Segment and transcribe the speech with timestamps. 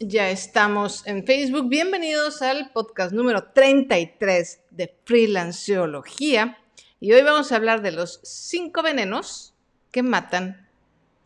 [0.00, 1.68] Ya estamos en Facebook.
[1.68, 6.56] Bienvenidos al podcast número 33 de Freelanceología.
[7.00, 9.54] Y hoy vamos a hablar de los cinco venenos
[9.90, 10.68] que matan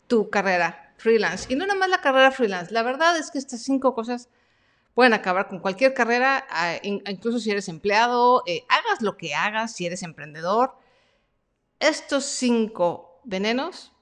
[0.07, 1.53] tu carrera freelance.
[1.53, 2.73] Y no nada más la carrera freelance.
[2.73, 4.27] La verdad es que estas cinco cosas
[4.95, 6.43] pueden acabar con cualquier carrera,
[6.81, 10.73] incluso si eres empleado, eh, hagas lo que hagas, si eres emprendedor.
[11.77, 13.92] Estos cinco venenos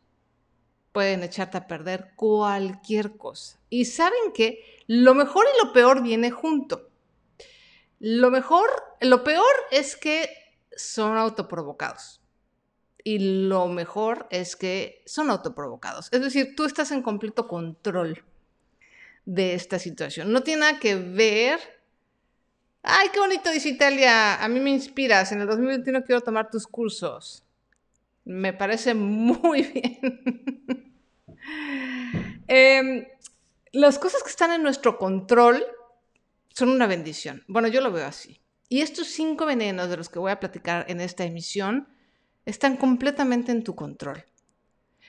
[0.91, 3.59] pueden echarte a perder cualquier cosa.
[3.69, 6.89] Y saben que lo mejor y lo peor viene junto.
[7.99, 10.29] Lo mejor, lo peor es que
[10.75, 12.19] son autoprovocados.
[13.03, 16.09] Y lo mejor es que son autoprovocados.
[16.11, 18.23] Es decir, tú estás en completo control
[19.25, 20.31] de esta situación.
[20.31, 21.59] No tiene nada que ver.
[22.83, 24.43] Ay, qué bonito dice Italia.
[24.43, 25.31] A mí me inspiras.
[25.31, 27.43] En el 2021 quiero tomar tus cursos.
[28.25, 30.97] Me parece muy bien.
[32.47, 33.05] Em,
[33.71, 35.63] las cosas que están en nuestro control
[36.49, 37.43] son una bendición.
[37.47, 38.41] Bueno, yo lo veo así.
[38.67, 41.87] Y estos cinco venenos de los que voy a platicar en esta emisión
[42.45, 44.25] están completamente en tu control.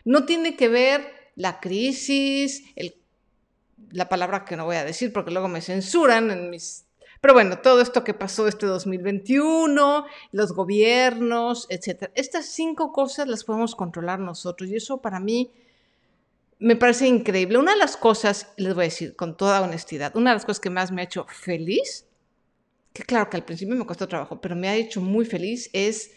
[0.05, 2.65] No tiene que ver la crisis,
[3.91, 6.87] la palabra que no voy a decir porque luego me censuran en mis
[7.23, 12.11] pero bueno, todo esto que pasó este 2021, los gobiernos, etc.
[12.17, 15.53] Estas cinco cosas las podemos controlar nosotros y eso para mí
[16.59, 17.59] me parece increíble.
[17.59, 20.59] Una de las cosas, les voy a decir con toda honestidad, una de las cosas
[20.59, 22.07] que más me ha hecho feliz,
[22.93, 26.11] que claro que al principio me costó trabajo, pero me ha hecho muy feliz, es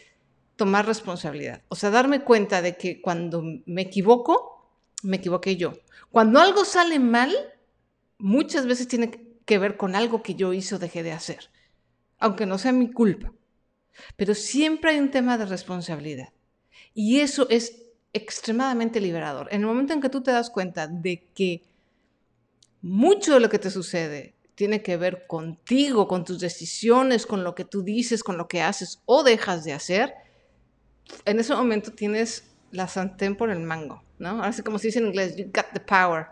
[0.55, 1.61] tomar responsabilidad.
[1.67, 4.71] O sea, darme cuenta de que cuando me equivoco,
[5.03, 5.73] me equivoqué yo.
[6.09, 7.31] Cuando algo sale mal,
[8.17, 11.49] muchas veces tiene que ver con algo que yo hice o dejé de hacer,
[12.19, 13.31] aunque no sea mi culpa.
[14.15, 16.29] Pero siempre hay un tema de responsabilidad.
[16.93, 19.47] Y eso es extremadamente liberador.
[19.51, 21.63] En el momento en que tú te das cuenta de que
[22.81, 27.55] mucho de lo que te sucede tiene que ver contigo, con tus decisiones, con lo
[27.55, 30.13] que tú dices, con lo que haces o dejas de hacer,
[31.25, 34.41] en ese momento tienes la santén por el mango, ¿no?
[34.41, 36.27] Así como se dice en inglés, you got the power.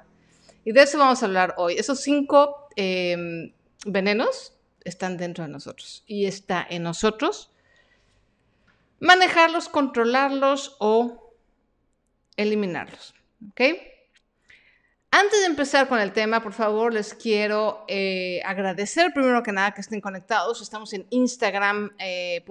[0.66, 1.74] Y de eso vamos a hablar hoy.
[1.74, 3.54] Esos cinco em,
[3.86, 4.54] venenos
[4.84, 7.52] están dentro de nosotros y está en nosotros
[9.00, 11.36] manejarlos, controlarlos o
[12.38, 13.14] eliminarlos.
[13.52, 13.62] ¿Ok?
[15.16, 19.72] Antes de empezar con el tema, por favor, les quiero eh, agradecer primero que nada
[19.72, 20.60] que estén conectados.
[20.60, 22.44] Estamos en instagram.com, eh,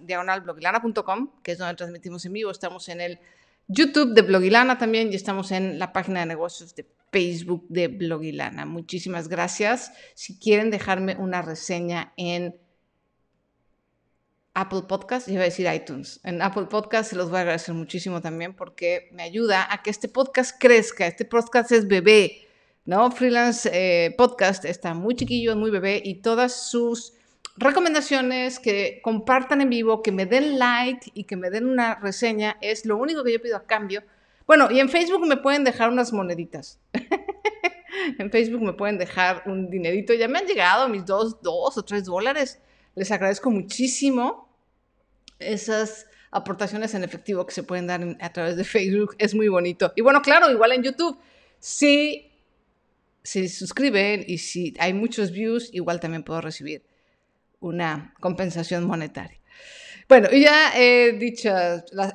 [0.00, 2.50] diagonalblogilana.com, que es donde transmitimos en vivo.
[2.50, 3.20] Estamos en el
[3.68, 8.66] YouTube de Blogilana también y estamos en la página de negocios de Facebook de Blogilana.
[8.66, 9.92] Muchísimas gracias.
[10.14, 12.56] Si quieren dejarme una reseña en
[14.54, 16.20] Apple Podcast, iba a decir iTunes.
[16.24, 19.90] En Apple Podcast se los voy a agradecer muchísimo también porque me ayuda a que
[19.90, 21.06] este podcast crezca.
[21.06, 22.48] Este podcast es bebé,
[22.84, 23.10] ¿no?
[23.10, 27.12] Freelance eh, Podcast está muy chiquillo, muy bebé y todas sus
[27.58, 32.56] recomendaciones, que compartan en vivo, que me den like y que me den una reseña,
[32.60, 34.02] es lo único que yo pido a cambio.
[34.48, 36.80] Bueno, y en Facebook me pueden dejar unas moneditas.
[38.18, 40.14] en Facebook me pueden dejar un dinerito.
[40.14, 42.58] Ya me han llegado mis dos, dos o tres dólares.
[42.94, 44.48] Les agradezco muchísimo
[45.38, 49.16] esas aportaciones en efectivo que se pueden dar a través de Facebook.
[49.18, 49.92] Es muy bonito.
[49.94, 51.18] Y bueno, claro, igual en YouTube.
[51.58, 52.32] Si
[53.22, 56.86] se suscriben y si hay muchos views, igual también puedo recibir
[57.60, 59.37] una compensación monetaria.
[60.08, 61.50] Bueno, y ya he dicho,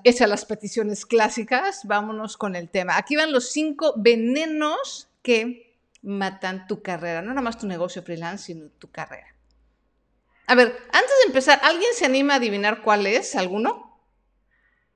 [0.03, 2.97] hechas las peticiones clásicas, vámonos con el tema.
[2.97, 8.45] Aquí van los cinco venenos que matan tu carrera, no nada más tu negocio freelance,
[8.45, 9.27] sino tu carrera.
[10.47, 13.35] A ver, antes de empezar, ¿alguien se anima a adivinar cuál es?
[13.35, 14.01] ¿Alguno?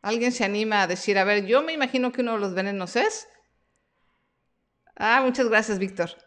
[0.01, 2.95] ¿Alguien se anima a decir, a ver, yo me imagino que uno de los venenos
[2.95, 3.27] es?
[4.95, 6.17] Ah, muchas gracias, Víctor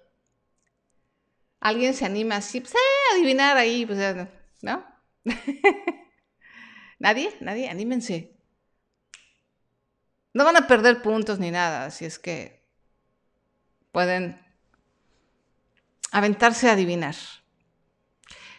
[1.61, 3.99] alguien se anima así, pues, a adivinar ahí, pues,
[4.63, 4.85] ¿no?
[7.01, 7.35] ¿Nadie?
[7.41, 7.69] ¿Nadie?
[7.69, 8.37] Anímense.
[10.33, 12.63] No van a perder puntos ni nada, así es que
[13.91, 14.41] pueden
[16.13, 17.17] aventarse a adivinar.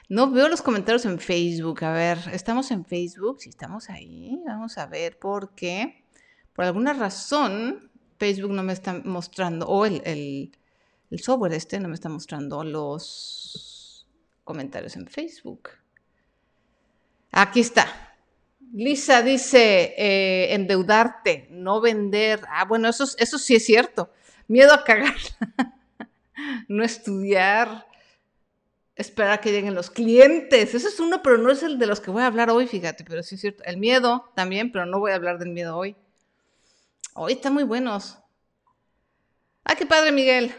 [0.10, 1.86] No veo los comentarios en Facebook.
[1.86, 3.40] A ver, ¿estamos en Facebook?
[3.40, 6.04] Si estamos ahí, vamos a ver por qué.
[6.54, 10.52] Por alguna razón, Facebook no me está mostrando, o el,
[11.12, 14.08] el software este no me está mostrando los
[14.44, 15.70] comentarios en Facebook.
[17.32, 18.11] Aquí está.
[18.74, 22.42] Lisa dice, eh, endeudarte, no vender.
[22.50, 24.12] Ah, bueno, eso, eso sí es cierto.
[24.48, 25.16] Miedo a cagar.
[26.68, 27.88] no estudiar.
[28.96, 30.74] Esperar que lleguen los clientes.
[30.74, 33.04] Eso es uno, pero no es el de los que voy a hablar hoy, fíjate.
[33.04, 33.64] Pero sí es cierto.
[33.66, 35.96] El miedo también, pero no voy a hablar del miedo hoy.
[37.14, 38.20] Hoy están muy buenos.
[39.66, 40.54] Ah, qué padre, Miguel.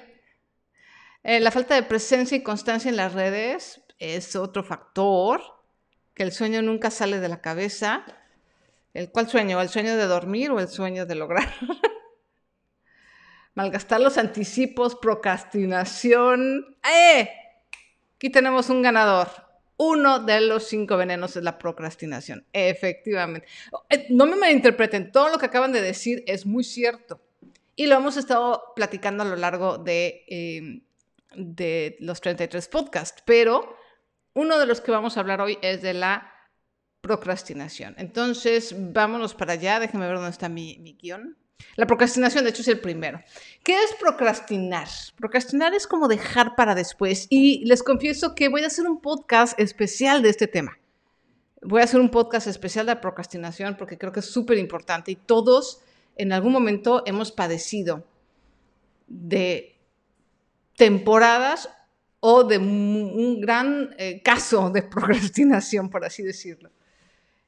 [1.22, 5.40] Eh, la falta de presencia y constancia en las redes es otro factor,
[6.14, 8.04] que el sueño nunca sale de la cabeza.
[8.94, 9.60] ¿El cuál sueño?
[9.60, 11.54] ¿El sueño de dormir o el sueño de lograr?
[13.54, 16.76] Malgastar los anticipos, procrastinación.
[16.90, 17.28] ¡Eh!
[18.16, 19.28] Aquí tenemos un ganador.
[19.76, 22.46] Uno de los cinco venenos es la procrastinación.
[22.52, 23.48] Efectivamente.
[23.90, 27.20] Eh, no me malinterpreten, todo lo que acaban de decir es muy cierto.
[27.74, 30.82] Y lo hemos estado platicando a lo largo de, em,
[31.34, 33.76] de los 33 podcasts, pero
[34.34, 36.32] uno de los que vamos a hablar hoy es de la
[37.00, 37.94] procrastinación.
[37.98, 39.80] Entonces, vámonos para allá.
[39.80, 41.36] Déjenme ver dónde está mi, mi guion.
[41.76, 43.20] La procrastinación, de hecho, es el primero.
[43.62, 44.88] ¿Qué es procrastinar?
[45.16, 47.26] Procrastinar es como dejar para después.
[47.30, 50.78] Y les confieso que voy a hacer un podcast especial de este tema.
[51.62, 55.12] Voy a hacer un podcast especial de la procrastinación porque creo que es súper importante
[55.12, 55.80] y todos
[56.16, 58.04] en algún momento hemos padecido
[59.06, 59.78] de
[60.76, 61.68] temporadas
[62.24, 66.70] o de un gran eh, caso de procrastinación, por así decirlo.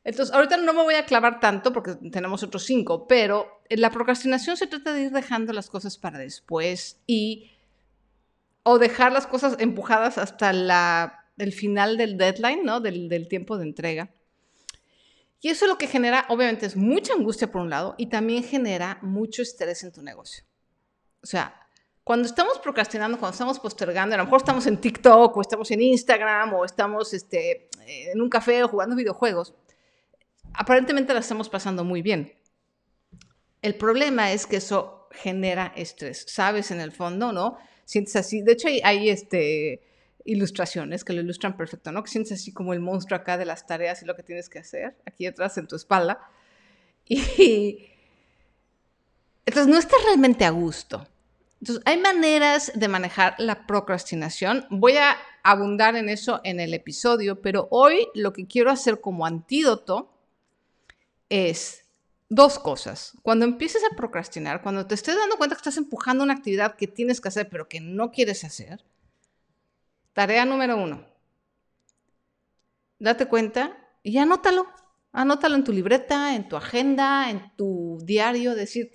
[0.02, 4.56] Entonces, ahorita no me voy a clavar tanto porque tenemos otros cinco, pero la procrastinación
[4.56, 7.52] se trata de ir dejando las cosas para después y
[8.64, 12.80] o dejar las cosas empujadas hasta la, el final del deadline, ¿no?
[12.80, 14.10] Del, del tiempo de entrega.
[15.40, 18.98] Y eso lo que genera, obviamente, es mucha angustia por un lado y también genera
[19.02, 20.44] mucho estrés en tu negocio.
[21.22, 21.63] O sea,
[22.04, 25.80] cuando estamos procrastinando, cuando estamos postergando, a lo mejor estamos en TikTok o estamos en
[25.80, 29.54] Instagram o estamos este, en un café o jugando videojuegos,
[30.52, 32.34] aparentemente la estamos pasando muy bien.
[33.62, 36.70] El problema es que eso genera estrés, ¿sabes?
[36.70, 37.56] En el fondo, ¿no?
[37.86, 38.42] Sientes así.
[38.42, 39.82] De hecho, hay, este,
[40.26, 42.02] ilustraciones que lo ilustran perfecto, ¿no?
[42.02, 44.58] Que sientes así como el monstruo acá de las tareas y lo que tienes que
[44.58, 46.20] hacer, aquí atrás en tu espalda.
[47.06, 47.90] Y
[49.46, 51.06] entonces no estás realmente a gusto.
[51.64, 54.66] Entonces, hay maneras de manejar la procrastinación.
[54.68, 59.24] Voy a abundar en eso en el episodio, pero hoy lo que quiero hacer como
[59.24, 60.12] antídoto
[61.30, 61.86] es
[62.28, 63.16] dos cosas.
[63.22, 66.86] Cuando empieces a procrastinar, cuando te estés dando cuenta que estás empujando una actividad que
[66.86, 68.84] tienes que hacer pero que no quieres hacer,
[70.12, 71.06] tarea número uno,
[72.98, 74.66] date cuenta y anótalo.
[75.12, 78.92] Anótalo en tu libreta, en tu agenda, en tu diario, decir,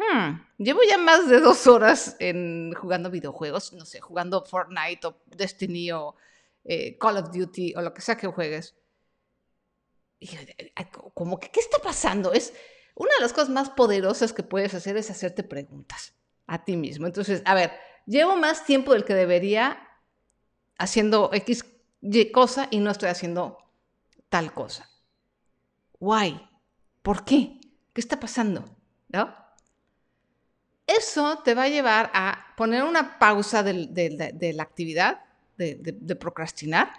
[0.00, 5.20] hmm, llevo ya más de dos horas en jugando videojuegos, no sé, jugando Fortnite o
[5.26, 6.14] Destiny o
[6.64, 8.74] eh, Call of Duty o lo que sea que juegues
[10.20, 10.28] y
[11.14, 12.32] como que, ¿qué está pasando?
[12.32, 12.52] Es
[12.94, 16.12] una de las cosas más poderosas que puedes hacer es hacerte preguntas
[16.46, 17.06] a ti mismo.
[17.06, 17.72] Entonces, a ver,
[18.06, 19.88] llevo más tiempo del que debería
[20.76, 21.64] haciendo X
[22.32, 23.58] cosa y no estoy haciendo
[24.28, 24.90] tal cosa.
[25.98, 26.46] Why?
[27.02, 27.58] ¿Por qué?
[27.94, 28.64] ¿Qué está pasando?
[29.08, 29.34] ¿No?
[30.98, 35.20] Eso te va a llevar a poner una pausa de, la actividad,
[35.56, 36.90] de procrastinar,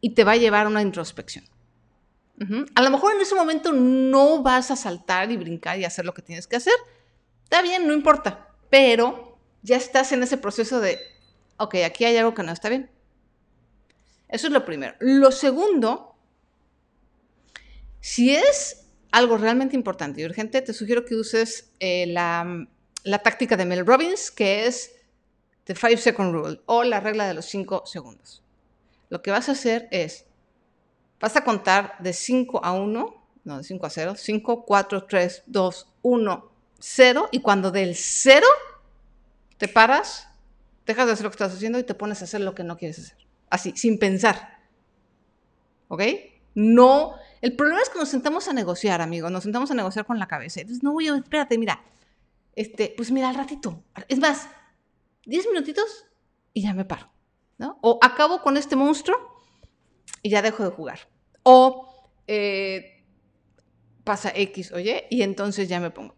[0.00, 1.44] y te va a llevar a una introspección.
[2.74, 6.12] A lo mejor en ese momento no vas a saltar y brincar y hacer lo
[6.12, 6.74] que tienes que hacer.
[7.44, 8.54] Está bien, no importa.
[8.68, 10.98] Pero ya estás en ese proceso de,
[11.56, 12.90] ok, aquí hay algo que no está bien.
[14.28, 14.94] Eso es lo primero.
[15.00, 16.14] Lo segundo,
[18.00, 22.68] si es algo realmente importante y urgente, te sugiero que uses eh, la,
[23.06, 24.92] la táctica de Mel Robbins, que es
[25.64, 28.42] The Five Second Rule o la regla de los 5 segundos.
[29.08, 30.26] Lo que vas a hacer es
[31.20, 35.42] Vas a contar de 5 a 1, no, de 5 a 0, 5, 4, 3,
[35.46, 37.28] 2, 1, 0.
[37.32, 38.46] Y cuando del 0
[39.56, 40.28] te paras,
[40.84, 42.76] dejas de hacer lo que estás haciendo y te pones a hacer lo que no
[42.76, 43.16] quieres hacer.
[43.48, 44.58] Así, sin pensar.
[45.88, 46.02] ¿Ok?
[46.54, 47.14] No.
[47.40, 49.30] El problema es que nos sentamos a negociar, amigos.
[49.30, 50.60] Nos sentamos a negociar con la cabeza.
[50.60, 51.82] Entonces, no, yo, espérate, mira.
[52.56, 53.84] Este, pues mira, al ratito.
[54.08, 54.48] Es más,
[55.26, 56.06] 10 minutitos
[56.52, 57.10] y ya me paro.
[57.58, 57.78] ¿no?
[57.82, 59.16] O acabo con este monstruo
[60.22, 61.00] y ya dejo de jugar.
[61.42, 61.88] O
[62.26, 63.04] eh,
[64.04, 66.16] pasa X, oye, y entonces ya me pongo.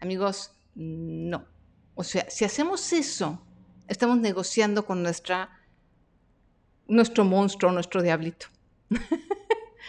[0.00, 1.46] Amigos, no.
[1.94, 3.42] O sea, si hacemos eso,
[3.88, 5.50] estamos negociando con nuestra,
[6.86, 8.46] nuestro monstruo, nuestro diablito.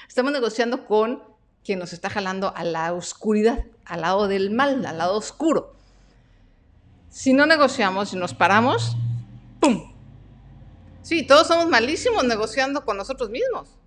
[0.08, 1.24] estamos negociando con
[1.64, 5.76] quien nos está jalando a la oscuridad, al lado del mal, al lado oscuro.
[7.10, 8.96] Si no negociamos y nos paramos,
[9.60, 9.94] ¡pum!
[11.02, 13.80] Sí, todos somos malísimos negociando con nosotros mismos.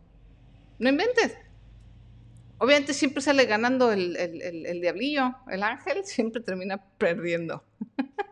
[0.79, 1.39] No inventes.
[2.59, 7.65] Obviamente siempre sale ganando el, el diablillo, el ángel siempre termina perdiendo.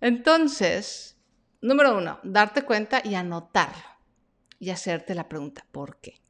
[0.00, 1.16] Entonces,
[1.60, 3.82] número uno, darte cuenta y anotarlo
[4.58, 6.23] y hacerte la pregunta, ¿por qué?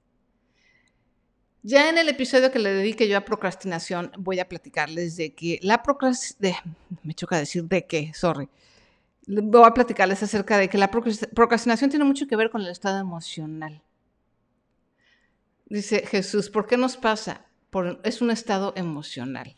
[1.67, 5.59] Ya en el episodio que le dedique yo a procrastinación, voy a platicarles de que
[5.63, 8.51] la procrastinación, me choca decir de qué, sorry.
[9.27, 13.01] Voy a platicarles acerca de que la procrastinación tiene mucho que ver con el estado
[13.01, 13.81] emocional.
[15.65, 17.47] Dice Jesús, ¿por qué nos pasa?
[18.05, 19.57] es un estado emocional.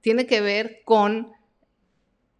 [0.00, 1.32] Tiene que ver con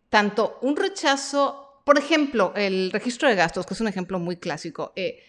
[0.09, 4.95] tanto un rechazo, por ejemplo, el registro de gastos, que es un ejemplo muy clásico.
[4.97, 5.23] Eh,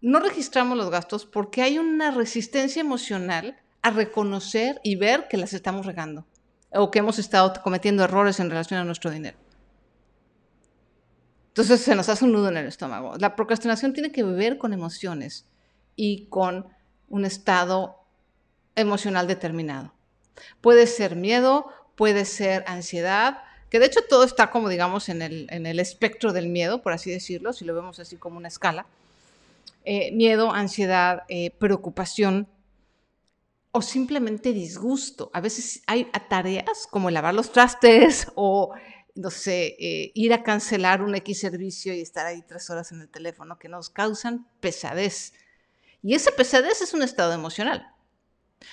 [0.00, 5.52] no registramos los gastos porque hay una resistencia emocional a reconocer y ver que las
[5.52, 6.26] estamos regando
[6.72, 9.36] o que hemos estado cometiendo errores en relación a nuestro dinero.
[11.48, 13.16] Entonces se nos hace un nudo en el estómago.
[13.18, 15.46] La procrastinación tiene que ver con emociones
[15.96, 16.68] y con
[17.08, 17.98] un estado
[18.76, 19.92] emocional determinado.
[20.60, 21.66] Puede ser miedo,
[21.96, 26.32] puede ser ansiedad, que de hecho todo está como digamos en el, en el espectro
[26.32, 28.86] del miedo, por así decirlo, si lo vemos así como una escala.
[29.84, 32.48] Eh, miedo, ansiedad, eh, preocupación
[33.72, 35.30] o simplemente disgusto.
[35.32, 38.74] A veces hay tareas como lavar los trastes o,
[39.14, 43.00] no sé, eh, ir a cancelar un X servicio y estar ahí tres horas en
[43.00, 45.32] el teléfono que nos causan pesadez.
[46.02, 47.94] Y esa pesadez es un estado emocional.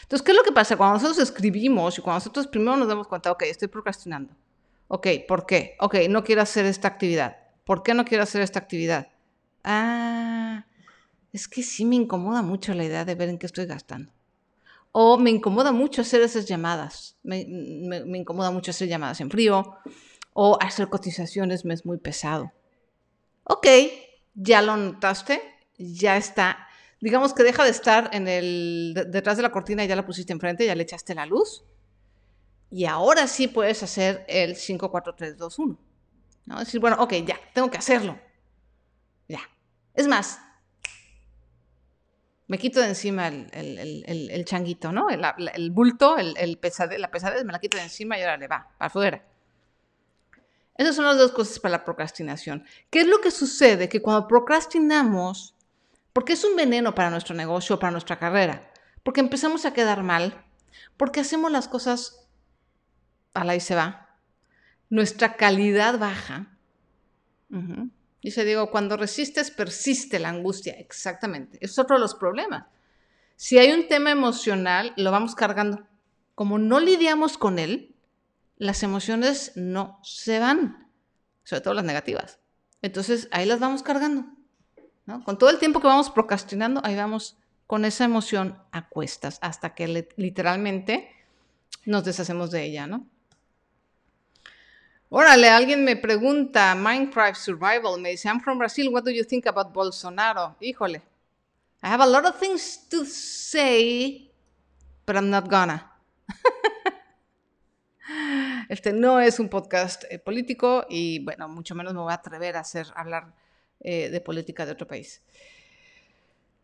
[0.01, 0.75] Entonces, ¿qué es lo que pasa?
[0.75, 4.33] Cuando nosotros escribimos y cuando nosotros primero nos damos cuenta, ok, estoy procrastinando.
[4.89, 5.75] Ok, ¿por qué?
[5.79, 7.37] Ok, no quiero hacer esta actividad.
[7.65, 9.09] ¿Por qué no quiero hacer esta actividad?
[9.63, 10.65] Ah,
[11.37, 14.11] es que sí me incomoda mucho la idea de ver en qué estoy gastando.
[14.91, 17.15] O me incomoda mucho hacer esas llamadas.
[17.21, 19.77] Me, incomoda mucho hacer llamadas en frío.
[20.33, 22.51] O hacer cotizaciones me es muy pesado.
[23.43, 23.67] Ok,
[24.33, 25.39] ya lo notaste,
[25.77, 26.67] ya está.
[27.01, 30.73] Digamos que deja de estar detrás de la cortina y ya la pusiste enfrente, ya
[30.73, 31.63] le echaste la luz.
[32.71, 35.79] Y ahora sí puedes hacer el 5, 4, 3, 2, 1.
[36.47, 36.59] ¿no?
[36.59, 38.19] Decir, bueno, ok, ya, tengo que hacerlo.
[39.27, 39.41] Ya.
[39.93, 40.39] Es más,
[42.47, 45.07] me quito de encima el, changuito, ¿no?
[45.09, 46.33] El, bulto, el,
[46.97, 49.25] la pesadez, me la quito de encima y ahora le va, para afuera.
[50.75, 52.63] Esas son las dos cosas para la procrastinación.
[52.89, 53.89] ¿Qué es lo que sucede?
[53.89, 55.55] Que cuando procrastinamos,
[56.13, 58.71] porque es un veneno para nuestro negocio, para nuestra carrera,
[59.03, 60.45] porque empezamos a quedar mal,
[60.95, 62.27] porque hacemos las cosas
[63.33, 64.17] a la y se va,
[64.89, 66.47] nuestra calidad baja.
[68.27, 70.73] Dice Diego, cuando resistes persiste la angustia.
[70.73, 71.57] Exactamente.
[71.61, 72.65] Es otro de los problemas.
[73.37, 75.87] Si hay un tema emocional, lo vamos cargando.
[76.35, 77.95] Como no lidiamos con él,
[78.57, 80.89] las emociones no se van,
[81.45, 82.39] sobre todo las negativas.
[82.81, 84.25] Entonces ahí las vamos cargando.
[85.23, 89.73] Con todo el tiempo que vamos procrastinando, ahí vamos con esa emoción a cuestas hasta
[89.73, 91.09] que literalmente
[91.85, 93.07] nos deshacemos de ella, ¿no?
[95.09, 99.45] Órale, alguien me pregunta, Minecraft Survival, me dice, I'm from Brazil, what do you think
[99.45, 100.57] about Bolsonaro?
[100.59, 101.01] Híjole,
[101.81, 104.29] I have a lot of things to say,
[105.05, 105.93] but I'm not gonna.
[108.69, 112.57] Este no es un podcast eh, político y, bueno, mucho menos me voy a atrever
[112.57, 113.33] a hacer, hablar
[113.79, 115.21] eh, de política de otro país.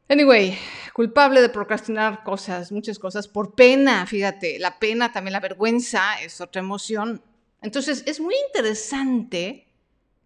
[0.10, 0.58] Anyway,
[0.92, 6.42] culpable de procrastinar cosas, muchas cosas, por pena, fíjate, la pena, también la vergüenza es
[6.42, 7.22] otra emoción
[7.64, 9.74] entonces, es muy interesante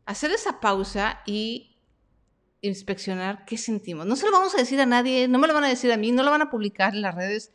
[0.06, 1.78] hacer esa pausa y
[2.62, 4.06] inspeccionar qué sentimos.
[4.06, 5.98] No se lo vamos a decir a nadie, no me lo van a decir a
[5.98, 7.52] mí, no lo van a publicar en las redes.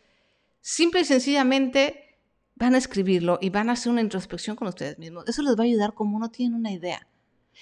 [0.60, 2.18] Simple y sencillamente
[2.54, 5.28] van a escribirlo y van a hacer una introspección con ustedes mismos.
[5.28, 7.08] Eso les va a ayudar como no tienen una idea.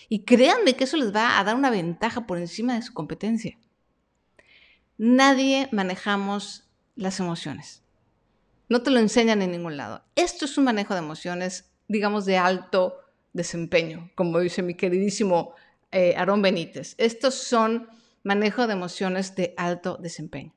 [0.09, 3.59] Y créanme que eso les va a dar una ventaja por encima de su competencia.
[4.99, 7.83] Nadie manejamos las emociones.
[8.69, 10.05] No te lo enseñan en ningún lado.
[10.15, 13.01] Esto es un manejo de emociones digamos, de alto
[13.33, 15.55] desempeño, como dice mi queridísimo
[15.91, 16.95] eh, Aarón Benítez.
[16.99, 17.89] Estos son
[18.23, 20.55] manejo de emociones de alto desempeño.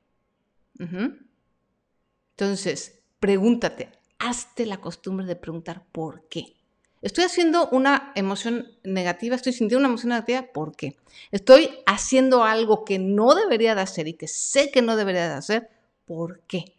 [2.36, 6.54] Entonces, pregúntate, hazte la costumbre de preguntar por qué.
[7.02, 10.96] Estoy haciendo una emoción negativa, estoy sintiendo una emoción negativa, ¿por qué?
[11.32, 15.34] Estoy haciendo algo que no debería de hacer y que sé que no debería de
[15.34, 15.68] hacer,
[16.04, 16.76] ¿por qué?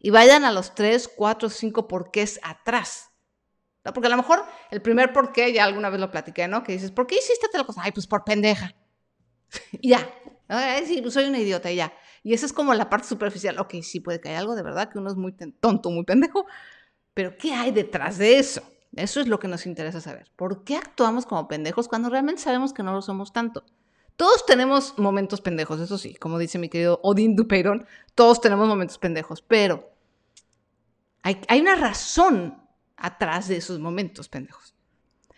[0.00, 3.10] Y vayan a los tres, cuatro, cinco porqués atrás.
[3.92, 6.62] Porque a lo mejor el primer por qué, ya alguna vez lo platiqué, ¿no?
[6.62, 7.82] Que dices, ¿por qué hiciste tal cosa?
[7.84, 8.74] Ay, pues por pendeja.
[9.72, 10.08] y ya.
[10.86, 11.92] Sí, pues soy una idiota y ya.
[12.22, 13.58] Y esa es como la parte superficial.
[13.58, 16.46] Ok, sí, puede que haya algo de verdad, que uno es muy tonto, muy pendejo.
[17.14, 18.62] Pero ¿qué hay detrás de eso?
[18.96, 20.30] Eso es lo que nos interesa saber.
[20.36, 23.64] ¿Por qué actuamos como pendejos cuando realmente sabemos que no lo somos tanto?
[24.16, 28.98] Todos tenemos momentos pendejos, eso sí, como dice mi querido Odín Dupeirón, todos tenemos momentos
[28.98, 29.92] pendejos, pero
[31.22, 32.60] hay, hay una razón
[32.98, 34.74] atrás de esos momentos pendejos.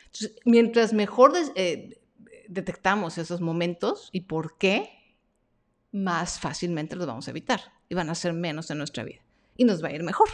[0.06, 2.00] Entonces, mientras mejor eh,
[2.48, 5.00] detectamos esos momentos y por qué,
[5.92, 7.60] más fácilmente los vamos a evitar.
[7.88, 9.20] y van a ser menos en nuestra vida.
[9.56, 10.28] Y nos va a ir mejor.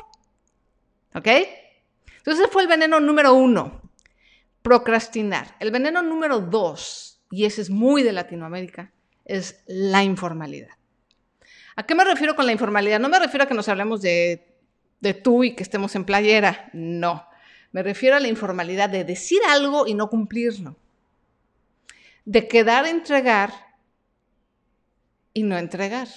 [1.14, 1.28] ¿Ok?
[2.18, 3.80] Entonces fue el veneno número uno,
[4.60, 5.56] procrastinar.
[5.58, 8.92] El veneno número dos, y ese es muy de Latinoamérica,
[9.24, 10.76] es la informalidad.
[11.76, 13.00] ¿A qué me refiero con la informalidad?
[13.00, 14.45] No me refiero a que nos hablemos de,
[15.00, 17.26] de tú y que estemos en playera, no.
[17.72, 20.76] Me refiero a la informalidad de decir algo y no cumplirlo.
[22.24, 23.52] De quedar a entregar
[25.34, 26.08] y no entregar.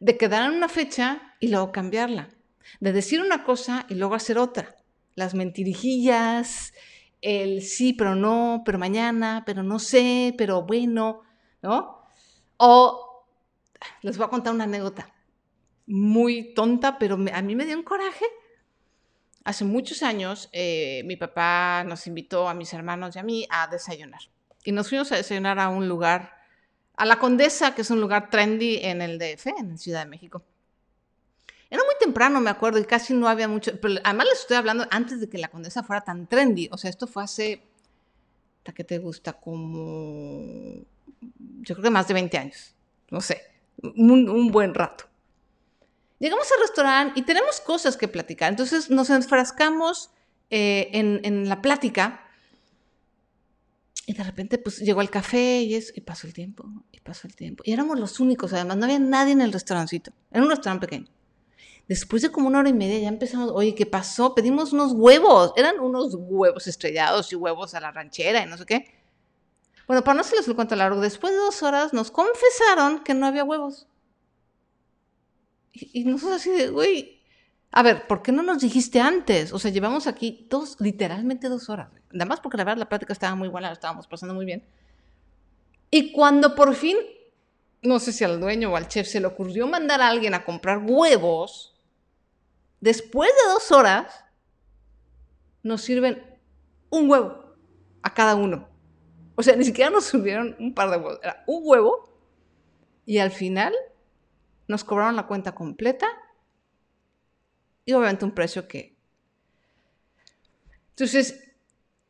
[0.00, 2.30] De quedar en una fecha y luego cambiarla.
[2.80, 4.74] De decir una cosa y luego hacer otra.
[5.14, 6.72] Las mentirijillas,
[7.20, 11.22] el sí, pero no, pero mañana, pero no sé, pero bueno,
[11.62, 12.02] ¿no?
[12.56, 13.26] O
[14.02, 15.12] les voy a contar una anécdota
[15.86, 18.24] muy tonta, pero a mí me dio un coraje.
[19.44, 23.66] Hace muchos años eh, mi papá nos invitó a mis hermanos y a mí a
[23.66, 24.20] desayunar.
[24.64, 26.32] Y nos fuimos a desayunar a un lugar,
[26.96, 30.44] a La Condesa, que es un lugar trendy en el DF, en Ciudad de México.
[31.68, 33.72] Era muy temprano, me acuerdo, y casi no había mucho.
[33.80, 36.68] Pero además les estoy hablando antes de que la Condesa fuera tan trendy.
[36.70, 37.62] O sea, esto fue hace.
[38.58, 39.32] ¿Hasta qué te gusta?
[39.32, 40.84] Como.
[41.62, 42.74] Yo creo que más de 20 años.
[43.10, 43.40] No sé.
[43.82, 45.06] Un, un buen rato.
[46.22, 48.50] Llegamos al restaurante y tenemos cosas que platicar.
[48.50, 50.10] Entonces nos enfrascamos
[50.50, 52.24] eh, en, en, la plática.
[54.06, 57.26] Y de repente, pues llegó el café y eso, y pasó el tiempo, y pasó
[57.26, 57.64] el tiempo.
[57.66, 60.12] Y éramos los únicos, además, no había nadie en el restaurancito.
[60.30, 61.08] Era un restaurante pequeño.
[61.88, 64.32] Después de como una hora y media ya empezamos, oye, ¿qué pasó?
[64.36, 68.64] Pedimos unos huevos, eran unos huevos estrellados y huevos a la ranchera y no sé
[68.64, 68.94] qué.
[69.88, 73.26] Bueno, para no se les cuento largo, después de dos horas nos confesaron que no
[73.26, 73.88] había huevos.
[75.72, 77.22] Y, y nosotros así de, güey,
[77.72, 79.52] a ver, ¿por qué no nos dijiste antes?
[79.52, 81.88] O sea, llevamos aquí dos, literalmente dos horas.
[82.10, 84.62] Nada más porque la verdad la plática estaba muy buena, la estábamos pasando muy bien.
[85.90, 86.98] Y cuando por fin,
[87.80, 90.44] no sé si al dueño o al chef se le ocurrió mandar a alguien a
[90.44, 91.80] comprar huevos,
[92.80, 94.24] después de dos horas,
[95.62, 96.22] nos sirven
[96.90, 97.56] un huevo
[98.02, 98.68] a cada uno.
[99.34, 102.18] O sea, ni siquiera nos sirvieron un par de huevos, era un huevo
[103.06, 103.72] y al final
[104.68, 106.08] nos cobraron la cuenta completa
[107.84, 108.96] y obviamente un precio que...
[110.90, 111.50] Entonces,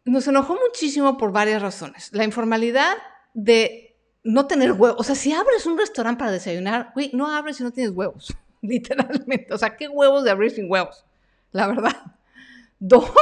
[0.05, 2.11] nos enojó muchísimo por varias razones.
[2.13, 2.97] La informalidad
[3.35, 5.01] de no tener huevos.
[5.01, 8.35] O sea, si abres un restaurante para desayunar, güey, no abres si no tienes huevos.
[8.63, 9.53] literalmente.
[9.53, 11.05] O sea, qué huevos de abrir sin huevos,
[11.51, 11.97] la verdad.
[12.79, 13.13] Dos,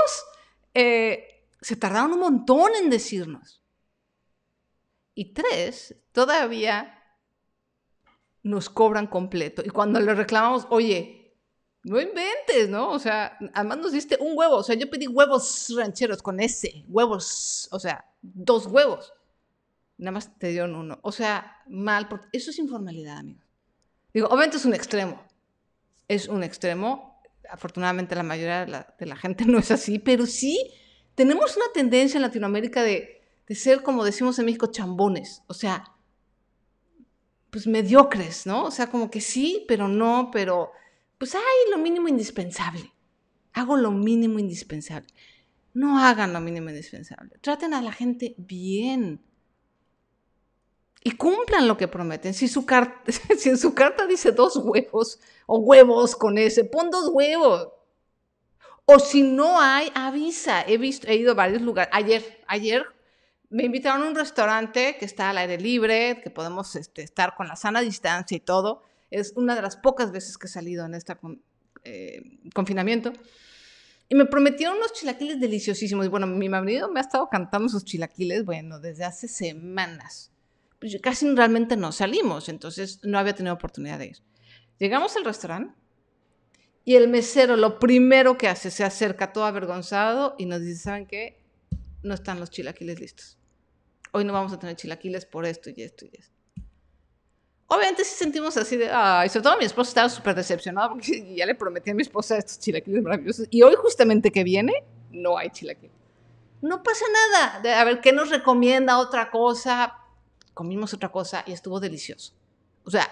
[0.75, 3.61] eh, se tardaron un montón en decirnos.
[5.15, 7.00] Y tres, todavía
[8.43, 9.63] nos cobran completo.
[9.65, 11.35] Y cuando le reclamamos, oye,
[11.85, 12.91] no inventes, ¿no?
[12.91, 14.57] O sea, además nos diste un huevo.
[14.57, 19.13] O sea, yo pedí huevos rancheros con ese, huevos, o sea, dos huevos.
[19.99, 20.99] Nada más te dieron uno.
[21.03, 23.45] O sea, mal, porque eso es informalidad, amigos.
[24.13, 25.31] Digo, obviamente es un extremo
[26.11, 27.23] es un extremo.
[27.49, 30.73] Afortunadamente la mayoría de la, gente no es así, pero sí
[31.15, 35.43] tenemos una tendencia en Latinoamérica de, de ser, como decimos en México, chambones.
[35.47, 35.85] O sea,
[37.51, 38.65] pues mediocres, ¿no?
[38.65, 40.73] O sea, como que sí, pero no, pero
[41.19, 42.93] pues hay lo mínimo indispensable.
[43.53, 45.09] Hago lo mínimo indispensable.
[45.75, 47.39] No hagan lo mínimo indispensable.
[47.41, 49.21] Traten a la gente bien
[51.03, 52.35] y cumplan lo que prometen.
[52.35, 52.65] Si, su
[53.39, 57.69] si en su carta dice dos huevos o huevos con ese, pon dos huevos.
[58.85, 60.63] O si no hay, avisa.
[60.63, 61.93] He, visto, he ido a varios lugares.
[61.93, 62.85] Ayer, ayer
[63.51, 67.49] me invitaron a un restaurante que está al aire libre, que podemos este, estar con
[67.49, 68.83] la sana distancia y todo.
[69.11, 71.17] Es una de las pocas veces que he salido en este
[72.55, 73.13] confinamiento.
[74.09, 76.07] Y me prometieron unos chilaquiles deliciosísimos.
[76.07, 80.31] Y bueno, mi marido me ha estado cantando sus chilaquiles, bueno, desde hace semanas
[80.81, 84.17] pues casi realmente no salimos, entonces no había tenido oportunidad de ir.
[84.79, 85.75] Llegamos al restaurante
[86.85, 91.07] y el mesero lo primero que hace, se acerca todo avergonzado y nos dice, ¿saben
[91.07, 91.39] qué?
[92.03, 93.39] No están los chilaquiles listos.
[94.13, 96.35] Hoy no vamos a tener chilaquiles por esto y esto y esto.
[97.67, 101.47] Obviamente sí sentimos así de, ay, sobre todo mi esposa estaba súper decepcionada porque ya
[101.47, 103.47] le prometí a mi esposa estos chilaquiles maravillosos.
[103.51, 104.73] Y hoy justamente que viene,
[105.11, 105.95] no hay chilaquiles.
[106.63, 107.61] No pasa nada.
[107.61, 109.97] De, a ver, ¿qué nos recomienda otra cosa?
[110.61, 112.35] comimos otra cosa y estuvo delicioso.
[112.85, 113.09] O sea,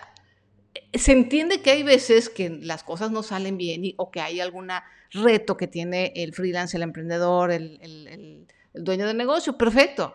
[0.93, 4.69] se entiende que hay veces que las cosas no salen bien o que hay algún
[5.13, 9.57] reto que tiene el freelance, el emprendedor, el, el, dueño del negocio.
[9.57, 10.15] Perfecto.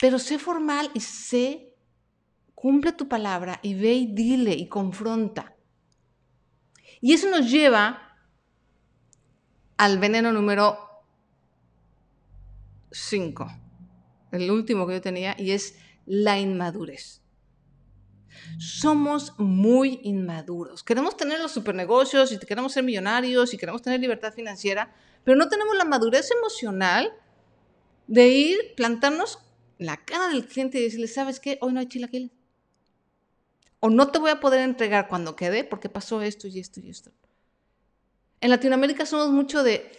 [0.00, 1.74] Pero sé formal y sé,
[2.54, 5.54] cumple tu palabra y ve y dile y confronta.
[7.02, 8.16] Y eso nos lleva
[9.76, 10.78] al veneno número
[12.90, 13.46] 5,
[14.32, 17.22] el último que yo tenía, y es la inmadurez.
[18.58, 20.82] Somos muy inmaduros.
[20.82, 25.48] Queremos tener los supernegocios y queremos ser millonarios y queremos tener libertad financiera, pero no
[25.48, 27.12] tenemos la madurez emocional
[28.06, 29.49] de ir, plantarnos
[29.80, 31.58] la cara del cliente y decirle, ¿sabes qué?
[31.62, 32.30] Hoy no hay chilaquiles.
[33.80, 36.90] O no te voy a poder entregar cuando quede porque pasó esto y esto y
[36.90, 37.10] esto.
[38.42, 39.90] En Latinoamérica somos mucho de,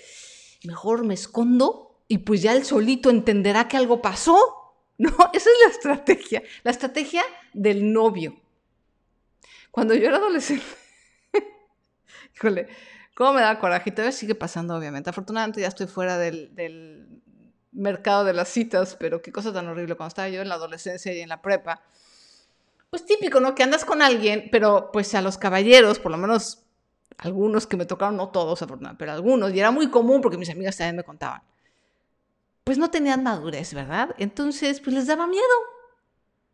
[0.65, 4.37] mejor me escondo y pues ya el solito entenderá que algo pasó.
[5.01, 8.39] No, esa es la estrategia, la estrategia del novio.
[9.71, 10.63] Cuando yo era adolescente,
[12.35, 12.67] híjole,
[13.15, 13.89] cómo me da coraje.
[13.89, 15.09] Y todavía sigue pasando, obviamente.
[15.09, 17.23] Afortunadamente ya estoy fuera del, del
[17.71, 21.13] mercado de las citas, pero qué cosa tan horrible cuando estaba yo en la adolescencia
[21.13, 21.81] y en la prepa.
[22.89, 23.55] Pues típico, ¿no?
[23.55, 26.63] Que andas con alguien, pero pues a los caballeros, por lo menos
[27.17, 28.65] algunos que me tocaron, no todos,
[28.97, 31.41] pero algunos, y era muy común porque mis amigas también me contaban,
[32.63, 34.15] pues no tenían madurez, ¿verdad?
[34.17, 35.43] Entonces, pues les daba miedo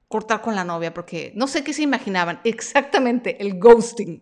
[0.08, 4.21] cortar con la novia porque no sé qué se imaginaban, exactamente el ghosting,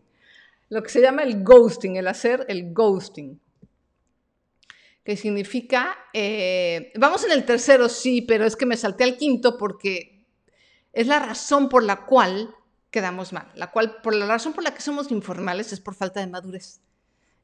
[0.70, 3.40] lo que se llama el ghosting, el hacer el ghosting
[5.06, 9.56] que significa, eh, vamos en el tercero, sí, pero es que me salté al quinto
[9.56, 10.26] porque
[10.94, 12.56] es la razón por la cual
[12.90, 16.22] quedamos mal, la cual, por la razón por la que somos informales es por falta
[16.22, 16.82] de madurez.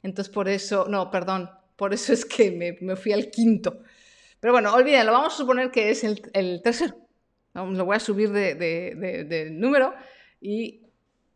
[0.01, 2.49] Entonces, por eso, no, perdón, por eso es que
[2.81, 3.83] me, fui al quinto.
[4.39, 6.95] Pero bueno, olvídenlo, vamos a suponer que es el, tercero.
[7.53, 9.93] Lo voy a subir de, de número
[10.39, 10.81] y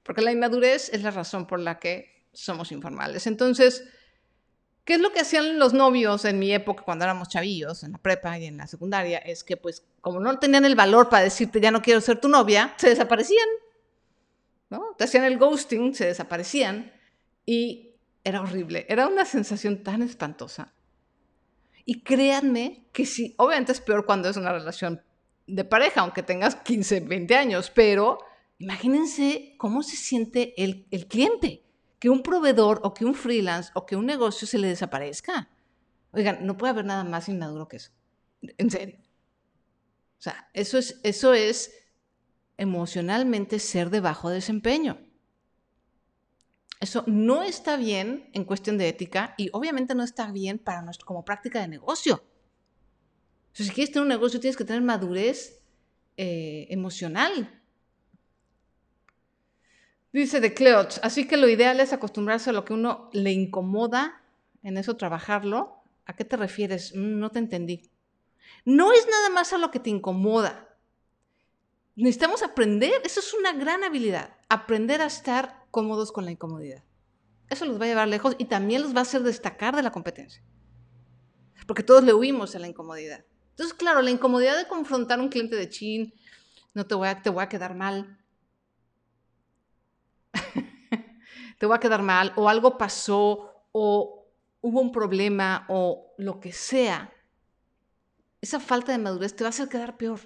[0.01, 3.27] porque la inmadurez es la razón por la que somos informales.
[3.27, 3.83] Entonces,
[4.85, 7.97] ¿Qué es lo que hacían los novios en mi época cuando éramos chavillos, en la
[7.97, 9.17] prepa y en la secundaria?
[9.17, 12.29] Es que pues como no tenían el valor para decirte ya no quiero ser tu
[12.29, 13.47] novia, se desaparecían.
[14.69, 14.93] ¿no?
[14.95, 16.93] Te hacían el ghosting, se desaparecían
[17.47, 18.85] y era horrible.
[18.87, 20.71] Era una sensación tan espantosa.
[21.83, 25.01] Y créanme que sí, obviamente es peor cuando es una relación
[25.47, 28.19] de pareja, aunque tengas 15, 20 años, pero
[28.59, 31.64] imagínense cómo se siente el, el cliente
[32.05, 35.49] que un proveedor o que un freelance o que un negocio se le desaparezca.
[36.11, 37.89] Oigan, no puede haber nada más inmaduro que eso.
[38.59, 38.99] En serio.
[40.19, 41.73] O sea, eso es, eso es
[42.57, 44.99] emocionalmente ser de bajo desempeño.
[46.79, 51.07] Eso no está bien en cuestión de ética y obviamente no está bien para nuestro,
[51.07, 52.23] como práctica de negocio.
[53.51, 55.59] O si quieres tener un negocio tienes que tener madurez
[56.17, 57.63] eh, emocional
[60.15, 64.21] Dice de Cleoch, así que lo ideal es acostumbrarse a lo que uno le incomoda,
[64.63, 65.83] en eso trabajarlo.
[66.05, 66.95] ¿A qué te refieres?
[66.95, 67.91] Mm, no te entendí.
[68.63, 70.69] No es nada más a lo que te incomoda.
[71.97, 76.85] Necesitamos aprender, eso es una gran habilidad, aprender a estar cómodos con la incomodidad.
[77.49, 79.91] Eso los va a llevar lejos y también los va a hacer destacar de la
[79.91, 80.41] competencia.
[81.67, 83.25] Porque todos le huimos a la incomodidad.
[83.49, 86.13] Entonces, claro, la incomodidad de confrontar a un cliente de chin,
[86.73, 88.17] no te voy a, te voy a quedar mal,
[91.57, 94.25] te voy a quedar mal, o algo pasó, o
[94.61, 97.11] hubo un problema, o lo que sea,
[98.41, 100.19] esa falta de madurez te va a hacer quedar peor.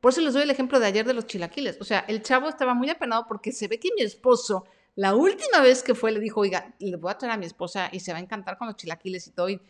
[0.00, 1.78] Por eso les doy el ejemplo de ayer de los chilaquiles.
[1.80, 5.60] O sea, el chavo estaba muy apenado porque se ve que mi esposo, la última
[5.60, 8.12] vez que fue, le dijo, oiga, le voy a traer a mi esposa y se
[8.12, 9.48] va a encantar con los chilaquiles y todo.
[9.48, 9.60] Y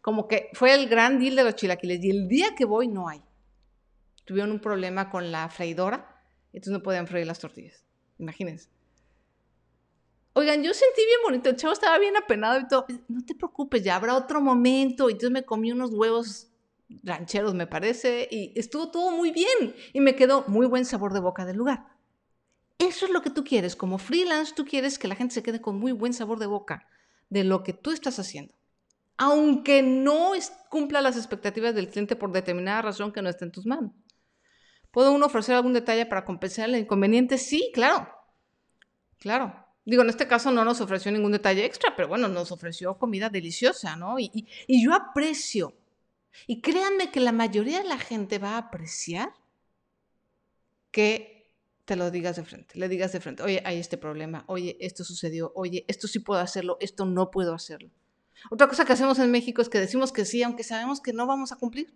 [0.00, 2.04] como que fue el gran deal de los chilaquiles.
[2.04, 3.22] Y el día que voy no hay.
[4.24, 6.22] Tuvieron un problema con la freidora,
[6.52, 7.82] entonces no podían freír las tortillas.
[8.18, 8.68] Imagínense.
[10.38, 12.86] Oigan, yo sentí bien bonito, el chavo estaba bien apenado y todo.
[13.08, 15.08] No te preocupes, ya habrá otro momento.
[15.08, 16.46] Y entonces me comí unos huevos
[17.02, 19.74] rancheros, me parece, y estuvo todo muy bien.
[19.92, 21.88] Y me quedó muy buen sabor de boca del lugar.
[22.78, 23.74] Eso es lo que tú quieres.
[23.74, 26.88] Como freelance, tú quieres que la gente se quede con muy buen sabor de boca
[27.30, 28.54] de lo que tú estás haciendo.
[29.16, 30.34] Aunque no
[30.70, 33.90] cumpla las expectativas del cliente por determinada razón que no esté en tus manos.
[34.92, 37.38] ¿Puedo uno ofrecer algún detalle para compensar el inconveniente?
[37.38, 38.08] Sí, claro.
[39.18, 39.67] Claro.
[39.88, 43.30] Digo, en este caso no nos ofreció ningún detalle extra, pero bueno, nos ofreció comida
[43.30, 44.18] deliciosa, ¿no?
[44.18, 45.72] Y, yo aprecio,
[46.46, 49.30] y créanme que la mayoría de la gente va a apreciar
[50.90, 51.54] que
[51.86, 55.04] te lo digas de frente, le digas de frente, oye, hay este problema, oye, esto
[55.04, 57.88] sucedió, oye, esto sí puedo hacerlo, esto no puedo hacerlo.
[58.50, 61.26] Otra cosa que hacemos en México es que decimos que sí, aunque sabemos que no
[61.26, 61.94] vamos a cumplir.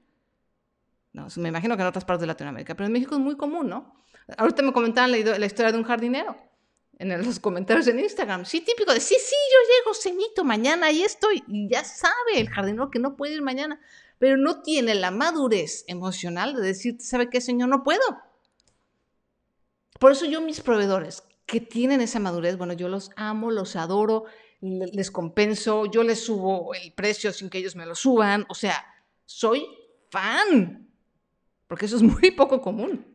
[1.13, 3.69] No, me imagino que en otras partes de Latinoamérica, pero en México es muy común,
[3.69, 4.03] ¿no?
[4.39, 6.52] Ahorita me comentaban la historia de un jardinero
[7.11, 8.45] en los comentarios en Instagram.
[8.45, 11.43] Sí, típico de, sí, sí, yo llego cenito mañana, ahí estoy.
[11.49, 13.81] Y ya sabe el jardinero que no puede ir mañana,
[14.19, 17.69] pero no tiene la madurez emocional de decir, ¿sabe qué, señor?
[17.69, 18.03] No puedo.
[19.99, 24.25] Por eso yo mis proveedores que tienen esa madurez, bueno, yo los amo, los adoro,
[24.61, 28.85] les compenso, yo les subo el precio sin que ellos me lo suban, o sea,
[29.27, 29.67] soy
[30.11, 30.89] fan,
[31.67, 33.12] porque eso es muy poco común.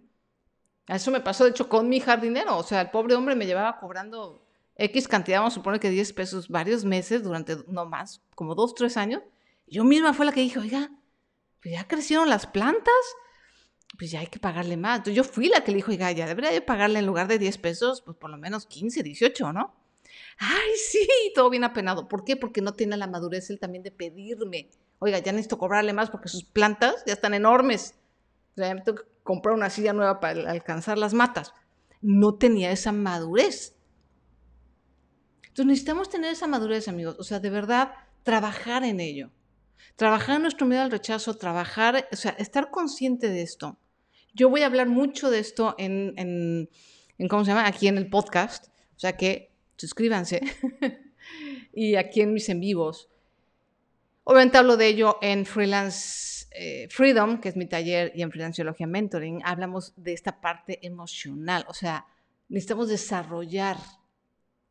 [0.87, 2.57] Eso me pasó, de hecho, con mi jardinero.
[2.57, 4.45] O sea, el pobre hombre me llevaba cobrando
[4.77, 8.75] X cantidad, vamos a suponer que 10 pesos, varios meses, durante no más, como dos,
[8.75, 9.21] tres años.
[9.67, 10.91] Yo misma fue la que dije, oiga,
[11.61, 12.93] pues ya crecieron las plantas,
[13.97, 14.99] pues ya hay que pagarle más.
[14.99, 17.39] Entonces yo fui la que le dijo, oiga, ya debería de pagarle en lugar de
[17.39, 19.75] 10 pesos, pues por lo menos 15, 18, ¿no?
[20.37, 22.07] Ay, sí, todo bien apenado.
[22.07, 22.37] ¿Por qué?
[22.37, 24.69] Porque no tiene la madurez él también de pedirme.
[24.99, 27.95] Oiga, ya necesito cobrarle más porque sus plantas ya están enormes.
[28.51, 31.53] O sea, ya me tengo que comprar una silla nueva para alcanzar las matas.
[32.01, 33.75] No tenía esa madurez.
[35.41, 37.17] Entonces necesitamos tener esa madurez, amigos.
[37.19, 37.91] O sea, de verdad,
[38.23, 39.29] trabajar en ello.
[39.97, 43.77] Trabajar en nuestro miedo al rechazo, trabajar, o sea, estar consciente de esto.
[44.33, 46.69] Yo voy a hablar mucho de esto en, en,
[47.17, 47.67] en ¿cómo se llama?
[47.67, 48.67] Aquí en el podcast.
[48.95, 50.39] O sea que suscríbanse.
[51.73, 53.09] y aquí en mis en vivos.
[54.23, 58.87] Obviamente hablo de ello en Freelance eh, Freedom, que es mi taller, y en Freelanciología
[58.87, 59.41] Mentoring.
[59.45, 61.65] Hablamos de esta parte emocional.
[61.67, 62.07] O sea,
[62.49, 63.77] necesitamos desarrollar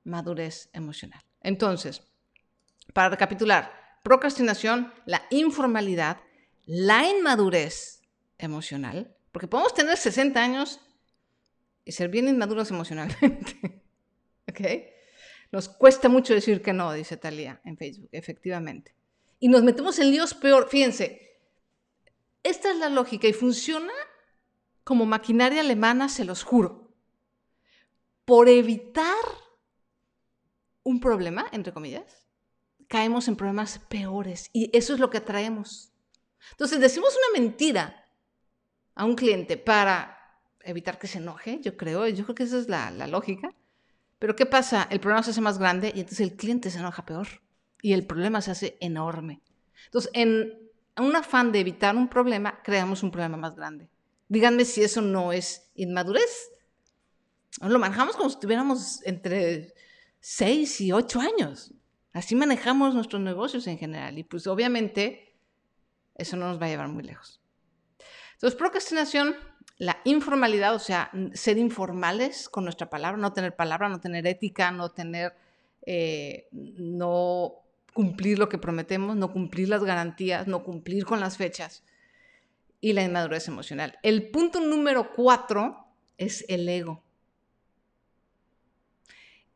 [0.02, 1.22] madurez emocional.
[1.42, 2.02] Entonces,
[2.92, 3.72] para recapitular,
[4.02, 6.18] procrastinación, la informalidad,
[6.64, 8.02] la inmadurez
[8.38, 10.80] emocional, porque podemos tener 60 años
[11.84, 13.82] y ser bien inmaduros emocionalmente.
[14.48, 14.60] ¿Ok?
[15.52, 18.94] Nos cuesta mucho decir que no, dice Talía en Facebook, efectivamente.
[19.38, 20.68] Y nos metemos en líos peor.
[20.68, 21.25] Fíjense,
[22.46, 23.92] esta es la lógica y funciona
[24.84, 26.94] como maquinaria alemana, se los juro.
[28.24, 29.24] Por evitar
[30.84, 32.28] un problema, entre comillas,
[32.86, 35.92] caemos en problemas peores y eso es lo que atraemos.
[36.52, 38.08] Entonces, decimos una mentira
[38.94, 40.16] a un cliente para
[40.60, 43.52] evitar que se enoje, yo creo, yo creo que esa es la, la lógica.
[44.18, 44.86] Pero ¿qué pasa?
[44.90, 47.26] El problema se hace más grande y entonces el cliente se enoja peor
[47.82, 49.42] y el problema se hace enorme.
[49.86, 50.65] Entonces, en
[50.98, 53.88] un afán de evitar un problema, creamos un problema más grande.
[54.28, 56.50] Díganme si eso no es inmadurez.
[57.60, 59.74] Lo manejamos como si estuviéramos entre
[60.20, 61.72] 6 y 8 años.
[62.12, 65.36] Así manejamos nuestros negocios en general y pues obviamente
[66.14, 67.40] eso no nos va a llevar muy lejos.
[68.32, 69.36] Entonces, procrastinación,
[69.78, 74.70] la informalidad, o sea, ser informales con nuestra palabra, no tener palabra, no tener ética,
[74.70, 75.34] no tener,
[75.82, 77.65] eh, no
[77.96, 81.82] cumplir lo que prometemos, no cumplir las garantías, no cumplir con las fechas
[82.80, 83.98] y la inmadurez emocional.
[84.04, 87.02] El punto número cuatro es el ego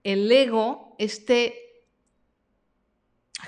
[0.05, 1.85] el ego, este,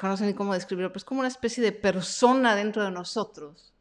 [0.03, 3.72] no sé ni cómo describirlo, pero es como una especie de persona dentro de nosotros,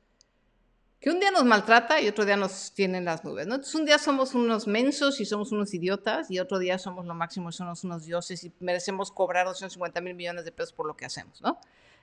[1.02, 3.48] que un día nos maltrata y otro día nos tiene en las nubes.
[3.48, 3.56] ¿no?
[3.56, 7.16] Entonces un día somos unos mensos y somos unos idiotas y otro día somos lo
[7.16, 10.96] máximo y somos unos dioses y merecemos cobrar 250 mil millones de pesos por lo
[10.96, 11.42] que hacemos.
[11.42, 11.58] ¿no?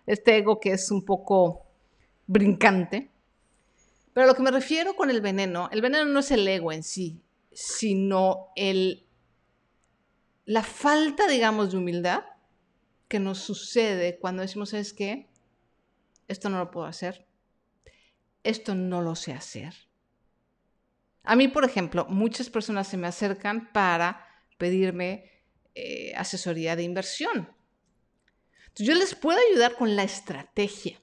[0.05, 1.65] Este ego que es un poco
[2.27, 3.09] brincante.
[4.13, 6.73] Pero a lo que me refiero con el veneno, el veneno no es el ego
[6.73, 9.07] en sí, sino el
[10.45, 12.25] la falta, digamos, de humildad
[13.07, 15.29] que nos sucede cuando decimos, ¿sabes qué?
[16.27, 17.28] Esto no lo puedo hacer.
[18.49, 19.75] Esto no lo sé hacer.
[21.23, 25.31] A mí, por ejemplo, muchas personas se me acercan para pedirme
[25.75, 27.53] eh, asesoría de inversión.
[28.69, 30.99] Entonces, yo les puedo ayudar con la estrategia,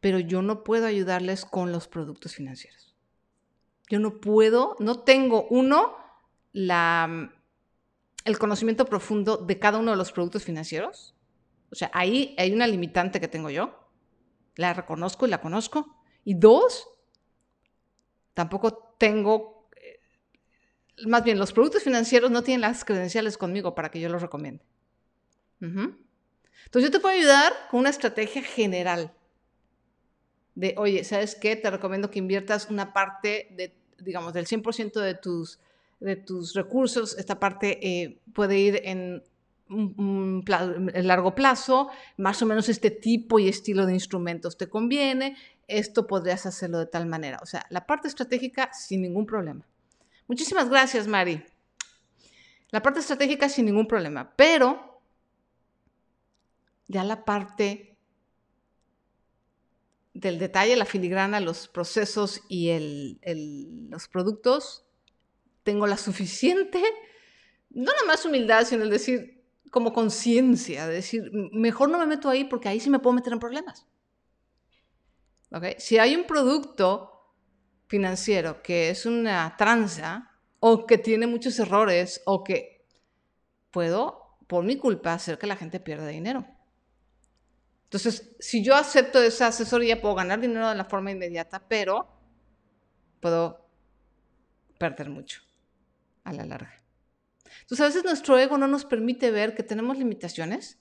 [0.00, 2.96] pero yo no puedo ayudarles con los productos financieros.
[3.88, 5.96] Yo no puedo, no tengo, uno,
[6.50, 7.30] la
[8.24, 11.14] el conocimiento profundo de cada uno de los productos financieros.
[11.70, 13.88] O sea, ahí hay una limitante que tengo yo.
[14.56, 15.93] La reconozco y la conozco.
[16.24, 16.88] Y dos,
[18.32, 20.00] tampoco tengo, eh,
[21.06, 24.64] más bien, los productos financieros no tienen las credenciales conmigo para que yo los recomiende.
[25.60, 29.14] Entonces yo te puedo ayudar con una estrategia general
[30.54, 31.56] de, oye, ¿sabes qué?
[31.56, 35.58] Te recomiendo que inviertas una parte de, digamos, del 100% de tus
[36.00, 37.16] de tus recursos.
[37.18, 39.22] Esta parte eh, puede ir en
[39.68, 45.36] un, largo plazo, más o menos este tipo y estilo de instrumentos te conviene,
[45.68, 47.38] esto podrías hacerlo de tal manera.
[47.42, 49.66] O sea, la parte estratégica sin ningún problema.
[50.26, 51.42] Muchísimas gracias, Mari.
[52.70, 55.00] La parte estratégica sin ningún problema, pero
[56.88, 57.96] ya la parte
[60.12, 63.18] del detalle, la filigrana, los procesos y
[63.90, 64.84] los productos,
[65.62, 66.82] tengo la suficiente,
[67.70, 72.28] no nada más humildad, sino el decir, como conciencia, de decir, mejor no me meto
[72.28, 73.86] ahí porque ahí sí me puedo meter en problemas.
[75.50, 75.74] ¿Okay?
[75.78, 77.32] Si hay un producto
[77.86, 82.86] financiero que es una tranza o que tiene muchos errores o que
[83.70, 86.46] puedo, por mi culpa, hacer que la gente pierda dinero.
[87.84, 92.08] Entonces, si yo acepto esa asesoría, puedo ganar dinero de la forma inmediata, pero
[93.20, 93.68] puedo
[94.78, 95.42] perder mucho
[96.24, 96.83] a la larga.
[97.60, 100.78] Entonces a veces nuestro ego no nos permite ver que tenemos limitaciones,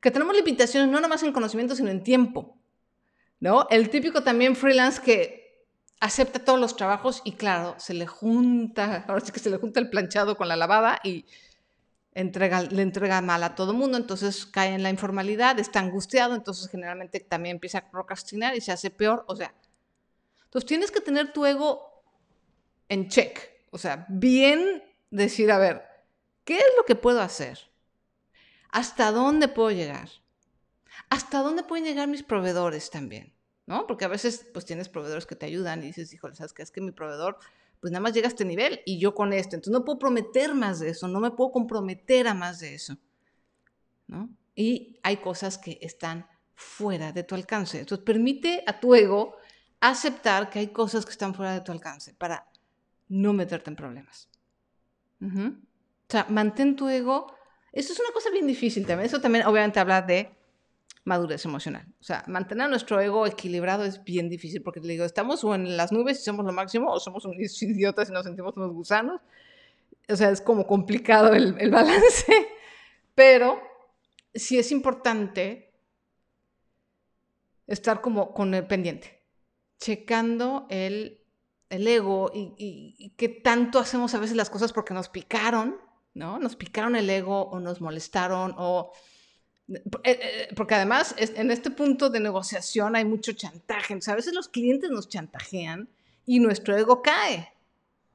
[0.00, 2.56] que tenemos limitaciones no nomás en conocimiento, sino en tiempo.
[3.40, 3.68] ¿No?
[3.70, 5.66] El típico también freelance que
[6.00, 9.80] acepta todos los trabajos y claro, se le junta, ahora sí que se le junta
[9.80, 11.24] el planchado con la lavada y
[12.14, 16.68] entrega, le entrega mal a todo mundo, entonces cae en la informalidad, está angustiado, entonces
[16.68, 19.54] generalmente también empieza a procrastinar y se hace peor, o sea,
[20.44, 22.02] entonces tienes que tener tu ego
[22.88, 23.38] en check,
[23.70, 25.87] o sea, bien decir, a ver,
[26.48, 27.58] ¿qué es lo que puedo hacer?
[28.70, 30.08] ¿Hasta dónde puedo llegar?
[31.10, 33.34] ¿Hasta dónde pueden llegar mis proveedores también?
[33.66, 33.86] ¿No?
[33.86, 36.62] Porque a veces pues tienes proveedores que te ayudan y dices, híjole, ¿sabes qué?
[36.62, 37.36] Es que mi proveedor
[37.80, 39.56] pues nada más llega a este nivel y yo con esto.
[39.56, 42.96] Entonces no puedo prometer más de eso, no me puedo comprometer a más de eso.
[44.06, 44.30] ¿no?
[44.54, 47.78] Y hay cosas que están fuera de tu alcance.
[47.78, 49.36] Entonces permite a tu ego
[49.80, 52.50] aceptar que hay cosas que están fuera de tu alcance para
[53.08, 54.30] no meterte en problemas.
[56.08, 57.34] O sea, mantén tu ego.
[57.72, 59.06] Eso es una cosa bien difícil también.
[59.06, 60.30] Eso también obviamente habla de
[61.04, 61.86] madurez emocional.
[62.00, 65.76] O sea, mantener nuestro ego equilibrado es bien difícil porque te digo, estamos o en
[65.76, 69.20] las nubes y somos lo máximo o somos unos idiotas y nos sentimos unos gusanos.
[70.08, 72.32] O sea, es como complicado el, el balance,
[73.14, 73.60] pero
[74.34, 75.72] sí es importante
[77.66, 79.22] estar como con el pendiente,
[79.78, 81.20] checando el,
[81.68, 85.78] el ego y, y, y qué tanto hacemos a veces las cosas porque nos picaron,
[86.18, 86.38] ¿no?
[86.38, 88.92] Nos picaron el ego o nos molestaron o
[89.68, 93.94] eh, eh, porque además en este punto de negociación hay mucho chantaje.
[94.06, 95.88] a veces los clientes nos chantajean
[96.26, 97.52] y nuestro ego cae,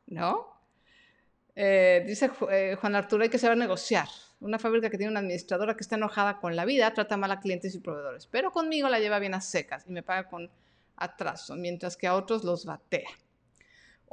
[0.07, 0.47] ¿no?
[1.55, 4.07] Eh, dice Juan Arturo, hay que saber negociar.
[4.39, 7.39] Una fábrica que tiene una administradora que está enojada con la vida trata mal a
[7.39, 10.51] clientes y proveedores, pero conmigo la lleva bien a secas y me paga con
[10.97, 13.09] atraso, mientras que a otros los batea.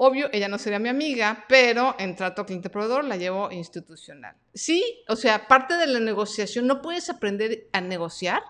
[0.02, 4.34] Obvio, ella no sería mi amiga, pero en trato cliente-proveedor la llevo institucional.
[4.54, 8.42] Sí, o sea, parte de la negociación, no puedes aprender a negociar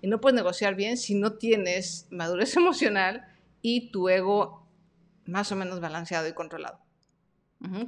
[0.00, 3.26] y no puedes negociar bien si no tienes madurez emocional
[3.60, 4.66] y tu ego
[5.26, 6.80] más o menos balanceado y controlado.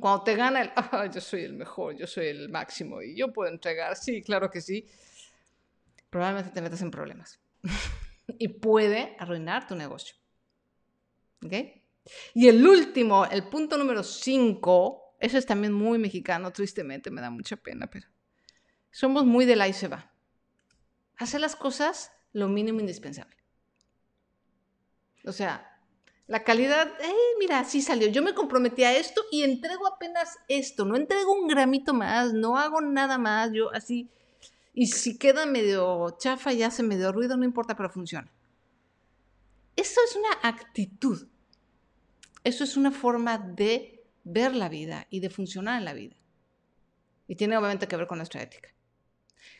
[0.00, 3.32] Cuando te gana el, ah, yo soy el mejor, yo soy el máximo y yo
[3.32, 4.86] puedo entregar, sí, claro que sí,
[6.10, 7.40] probablemente te metas en problemas
[8.38, 10.14] y puede arruinar tu negocio.
[11.42, 11.77] ¿Ok?
[12.34, 17.30] Y el último, el punto número 5, eso es también muy mexicano, tristemente, me da
[17.30, 18.06] mucha pena, pero
[18.90, 20.12] somos muy de la y se va.
[21.16, 23.36] Hacer las cosas lo mínimo indispensable.
[25.24, 25.78] O sea,
[26.28, 28.08] la calidad, eh, mira, sí salió.
[28.08, 30.84] Yo me comprometí a esto y entrego apenas esto.
[30.84, 33.50] No entrego un gramito más, no hago nada más.
[33.52, 34.10] Yo así.
[34.74, 38.30] Y si queda medio chafa y hace medio ruido, no importa, pero funciona.
[39.74, 41.28] Eso es una actitud.
[42.44, 46.16] Eso es una forma de ver la vida y de funcionar en la vida.
[47.26, 48.70] Y tiene obviamente que ver con nuestra ética.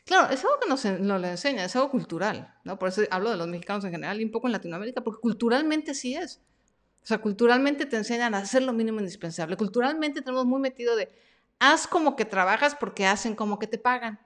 [0.05, 2.79] Claro, es algo que nos, nos le enseña, es algo cultural, ¿no?
[2.79, 5.93] Por eso hablo de los mexicanos en general y un poco en Latinoamérica, porque culturalmente
[5.93, 6.41] sí es.
[7.03, 9.55] O sea, culturalmente te enseñan a hacer lo mínimo indispensable.
[9.55, 11.09] Culturalmente tenemos muy metido de,
[11.59, 14.19] haz como que trabajas porque hacen como que te pagan.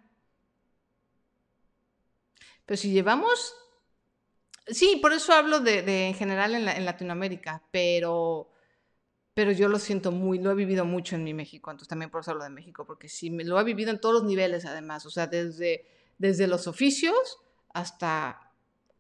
[2.66, 3.56] Pero si llevamos,
[4.68, 8.50] sí, por eso hablo de, en general en, Latinoamérica, pero
[9.36, 12.22] pero yo lo siento muy, lo he vivido mucho en mi México, entonces también por
[12.22, 15.10] eso hablo de México, porque sí, lo he vivido en todos los niveles además, o
[15.10, 15.88] sea, desde,
[16.20, 17.40] desde los oficios
[17.74, 18.52] hasta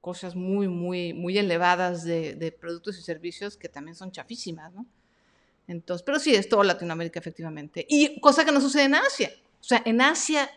[0.02, 4.88] cosas muy, muy, muy elevadas de, de productos y servicios que también son chafísimas, ¿no?
[5.67, 7.86] Entonces, pero sí, es todo Latinoamérica efectivamente.
[7.88, 9.32] Y cosa que no sucede en Asia.
[9.62, 10.49] O sea, en Asia,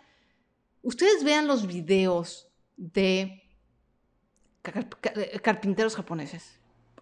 [0.82, 3.45] ustedes vean los videos de
[5.42, 6.58] carpinteros japoneses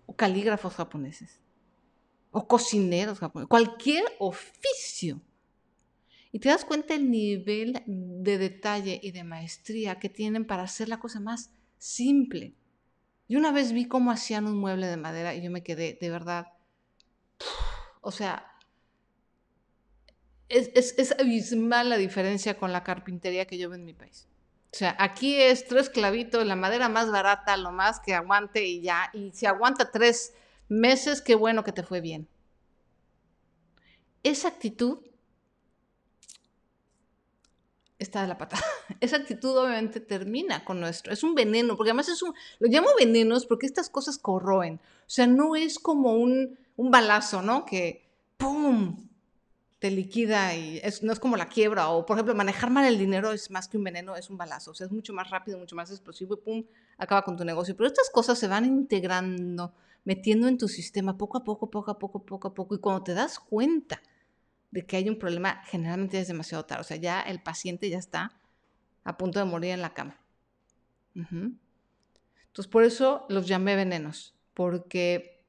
[0.06, 1.40] o calígrafos japoneses
[2.30, 5.20] o cocineros japoneses, cualquier oficio.
[6.32, 10.88] Y te das cuenta el nivel de detalle y de maestría que tienen para hacer
[10.88, 12.54] la cosa más simple.
[13.28, 16.10] Y una vez vi cómo hacían un mueble de madera y yo me quedé, de
[16.10, 16.48] verdad,
[18.00, 18.54] o sea,
[20.48, 24.28] es, abismal la diferencia con la carpintería que yo veo en mi país.
[24.74, 28.80] O sea, aquí es tres clavitos, la madera más barata, lo más que aguante y
[28.80, 29.08] ya.
[29.12, 30.34] Y si aguanta tres
[30.68, 32.26] meses, qué bueno que te fue bien.
[34.24, 34.98] Esa actitud
[38.00, 38.64] está de la patada.
[39.00, 42.88] Esa actitud obviamente termina con nuestro, es un veneno, porque además es un, lo llamo
[42.98, 44.80] venenos porque estas cosas corroen.
[45.06, 47.64] O sea, no es como un, un balazo, ¿no?
[47.64, 49.08] Que, ¡pum!,
[49.84, 51.90] te liquida y no es como la quiebra.
[51.90, 54.70] O, por ejemplo, manejar mal el dinero es más que un veneno, es un balazo.
[54.70, 56.64] O sea, es mucho más rápido, mucho más explosivo y pum,
[56.96, 57.76] acaba con tu negocio.
[57.76, 59.74] Pero estas cosas se van integrando,
[60.04, 62.74] metiendo en tu sistema poco a poco, poco a poco, poco a poco.
[62.74, 64.00] Y cuando te das cuenta
[64.70, 66.80] de que hay un problema, generalmente es demasiado tarde.
[66.80, 68.32] O sea, ya el paciente ya está
[69.04, 70.18] a punto de morir en la cama.
[71.14, 75.44] Entonces, por eso los llamé venenos, porque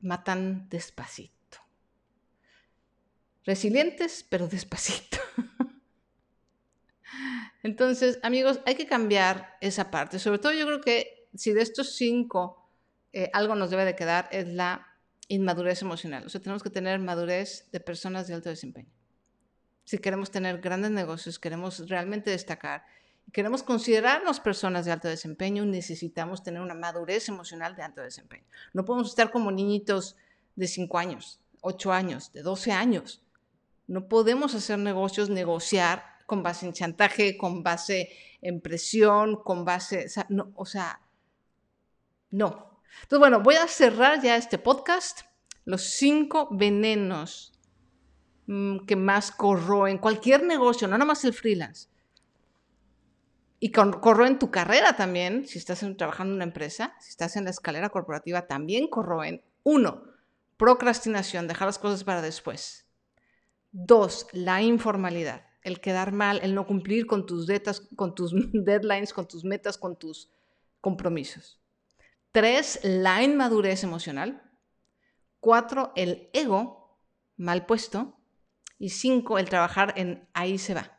[0.00, 1.41] matan despacito.
[3.44, 5.18] Resilientes, pero despacito.
[7.62, 10.18] Entonces, amigos, hay que cambiar esa parte.
[10.18, 12.68] Sobre todo yo creo que si de estos cinco
[13.12, 14.86] eh, algo nos debe de quedar es la
[15.28, 16.24] inmadurez emocional.
[16.26, 18.90] O sea, tenemos que tener madurez de personas de alto desempeño.
[19.84, 22.84] Si queremos tener grandes negocios, queremos realmente destacar,
[23.32, 28.44] queremos considerarnos personas de alto desempeño, necesitamos tener una madurez emocional de alto desempeño.
[28.72, 30.16] No podemos estar como niñitos
[30.54, 33.22] de 5 años, 8 años, de 12 años.
[33.86, 38.10] No podemos hacer negocios, negociar con base en chantaje, con base
[38.40, 40.06] en presión, con base,
[40.54, 41.00] o sea,
[42.30, 42.80] no.
[43.02, 45.20] Entonces, bueno, voy a cerrar ya este podcast.
[45.64, 47.52] Los cinco venenos
[48.46, 51.88] mm, que más corroen cualquier negocio, no nomás el freelance.
[53.60, 57.50] Y corroen tu carrera también, si estás trabajando en una empresa, si estás en la
[57.50, 59.40] escalera corporativa, también corroen.
[59.62, 60.02] Uno,
[60.56, 62.86] procrastinación, dejar las cosas para después.
[63.72, 67.46] Dos, la informalidad, el quedar mal, el no cumplir con tus,
[67.96, 70.30] con tus deadlines, con tus metas, con tus
[70.82, 71.58] compromisos.
[72.32, 74.42] Tres, la inmadurez emocional.
[75.40, 76.98] Cuatro, el ego
[77.36, 78.18] mal puesto.
[78.78, 80.98] Y cinco, el trabajar en ahí se va.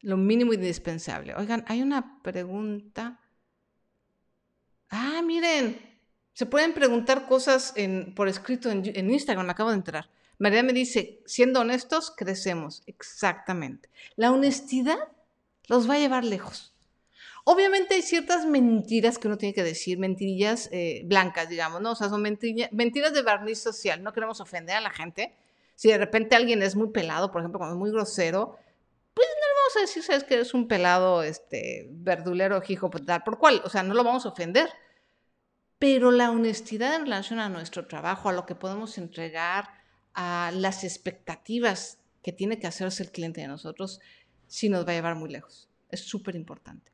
[0.00, 1.34] Lo mínimo indispensable.
[1.34, 3.20] Oigan, hay una pregunta.
[4.88, 5.78] Ah, miren,
[6.32, 7.74] se pueden preguntar cosas
[8.14, 10.08] por escrito en, en Instagram, me acabo de enterar.
[10.38, 12.82] María me dice, siendo honestos, crecemos.
[12.86, 13.88] Exactamente.
[14.16, 14.98] La honestidad
[15.68, 16.74] los va a llevar lejos.
[17.44, 21.92] Obviamente hay ciertas mentiras que uno tiene que decir, mentirillas eh, blancas, digamos, ¿no?
[21.92, 24.02] O sea, son mentiras de barniz social.
[24.02, 25.34] No queremos ofender a la gente.
[25.74, 28.56] Si de repente alguien es muy pelado, por ejemplo, cuando es muy grosero,
[29.12, 33.22] pues no le vamos a decir, sabes que eres un pelado, este, verdulero, hijo, tal,
[33.22, 34.70] por cual, o sea, no lo vamos a ofender.
[35.78, 39.68] Pero la honestidad en relación a nuestro trabajo, a lo que podemos entregar,
[40.14, 44.00] a las expectativas que tiene que hacerse el cliente de nosotros,
[44.46, 45.68] sí nos va a llevar muy lejos.
[45.90, 46.92] Es súper importante.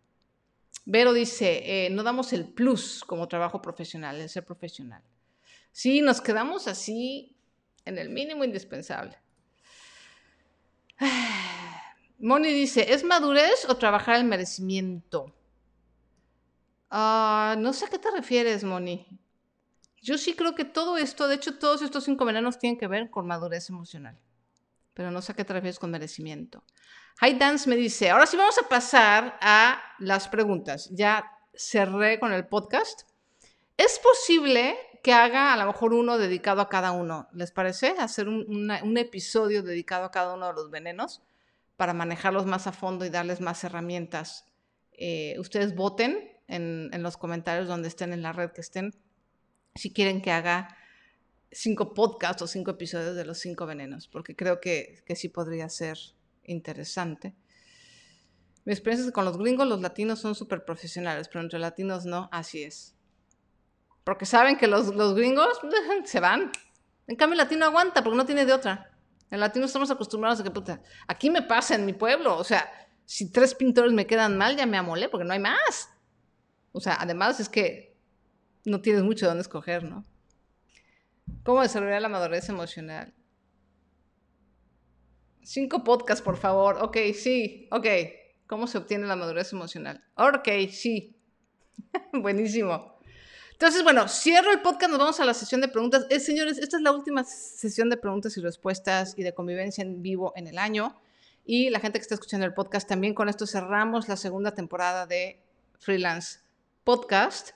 [0.87, 5.03] Vero dice, eh, no damos el plus como trabajo profesional, el ser profesional.
[5.73, 7.37] Sí, nos quedamos así
[7.85, 9.17] en el mínimo indispensable.
[12.19, 15.33] Moni dice, ¿es madurez o trabajar el merecimiento?
[16.91, 19.07] Ah, no sé a qué te refieres, Moni.
[20.03, 23.11] Yo sí creo que todo esto, de hecho, todos estos cinco venenos tienen que ver
[23.11, 24.19] con madurez emocional.
[24.95, 26.65] Pero no sé qué te refieres con merecimiento.
[27.19, 30.89] High Dance me dice, ahora sí vamos a pasar a las preguntas.
[30.91, 33.03] Ya cerré con el podcast.
[33.77, 37.29] Es posible que haga a lo mejor uno dedicado a cada uno.
[37.33, 37.95] ¿Les parece?
[37.99, 41.23] Hacer un, episodio dedicado a cada uno de los venenos
[41.77, 44.47] para manejarlos más a fondo y darles más herramientas.
[44.93, 48.95] Eh, ustedes voten en, en los comentarios donde estén en la red que estén
[49.81, 50.77] si quieren que haga
[51.51, 55.71] cinco podcasts o cinco episodios de los cinco venenos, porque creo que, que sí podría
[55.71, 55.97] ser
[56.45, 57.35] interesante.
[58.67, 62.05] Mi experiencia es que con los gringos los latinos son súper profesionales, pero entre latinos
[62.05, 62.95] no, así es.
[64.05, 65.59] Porque saben que los, los gringos
[66.05, 66.53] se van.
[67.07, 68.93] En cambio el latino aguanta porque no tiene de otra.
[69.31, 72.37] En latino estamos acostumbrados a que, puta, aquí me pasa en mi pueblo.
[72.37, 72.71] O sea,
[73.07, 75.89] si tres pintores me quedan mal, ya me amolé porque no hay más.
[76.73, 77.90] O sea, además es que
[78.65, 80.05] no tienes mucho de dónde escoger, ¿no?
[81.43, 83.15] ¿Cómo desarrollar la madurez emocional?
[85.43, 86.79] Cinco podcasts, por favor.
[86.83, 87.87] Ok, sí, ok.
[88.47, 90.05] ¿Cómo se obtiene la madurez emocional?
[90.17, 91.17] Ok, sí.
[92.13, 92.99] Buenísimo.
[93.53, 96.07] Entonces, bueno, cierro el podcast, nos vamos a la sesión de preguntas.
[96.09, 100.03] Eh, señores, esta es la última sesión de preguntas y respuestas y de convivencia en
[100.03, 101.01] vivo en el año.
[101.45, 105.07] Y la gente que está escuchando el podcast, también con esto cerramos la segunda temporada
[105.07, 105.43] de
[105.79, 106.41] Freelance
[106.85, 107.51] Podcast.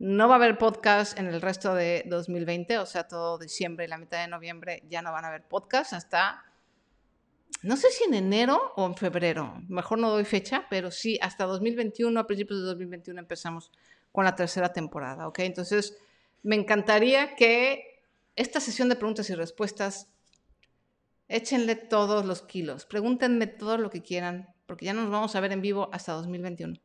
[0.00, 3.88] No va a haber podcast en el resto de 2020, o sea, todo diciembre y
[3.88, 6.42] la mitad de noviembre ya no van a haber podcast hasta,
[7.60, 11.44] no sé si en enero o en febrero, mejor no doy fecha, pero sí, hasta
[11.44, 13.70] 2021, a principios de 2021 empezamos
[14.10, 15.40] con la tercera temporada, ¿ok?
[15.40, 15.98] Entonces,
[16.42, 18.02] me encantaría que
[18.36, 20.08] esta sesión de preguntas y respuestas,
[21.28, 25.52] échenle todos los kilos, pregúntenme todo lo que quieran, porque ya nos vamos a ver
[25.52, 26.80] en vivo hasta 2021.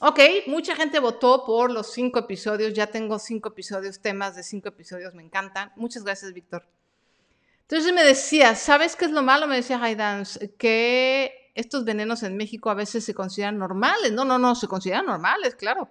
[0.00, 2.74] Ok, mucha gente votó por los cinco episodios.
[2.74, 5.72] Ya tengo cinco episodios, temas de cinco episodios, me encantan.
[5.76, 6.66] Muchas gracias, Víctor.
[7.62, 9.46] Entonces me decía, ¿sabes qué es lo malo?
[9.46, 14.12] Me decía Haydance, que estos venenos en México a veces se consideran normales.
[14.12, 15.88] No, no, no, se consideran normales, claro,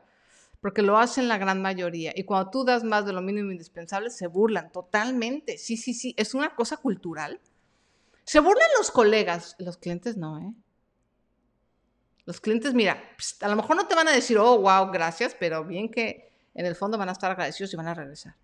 [0.62, 2.14] porque lo hacen la gran mayoría.
[2.16, 5.58] Y cuando tú das más de lo mínimo indispensable, se burlan totalmente.
[5.58, 7.42] Sí, sí, sí, es una cosa cultural.
[8.24, 10.54] Se burlan los colegas, los clientes no, ¿eh?
[12.26, 13.02] Los clientes, mira,
[13.42, 16.66] a lo mejor no te van a decir, oh, wow, gracias, pero bien que en
[16.66, 18.36] el fondo van a estar agradecidos y van a regresar.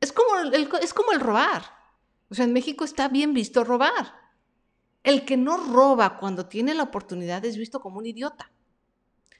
[0.00, 1.62] Es como el, es como el robar.
[2.30, 4.14] O sea, en México está bien visto robar.
[5.02, 8.50] El que no roba cuando tiene la oportunidad es visto como un idiota.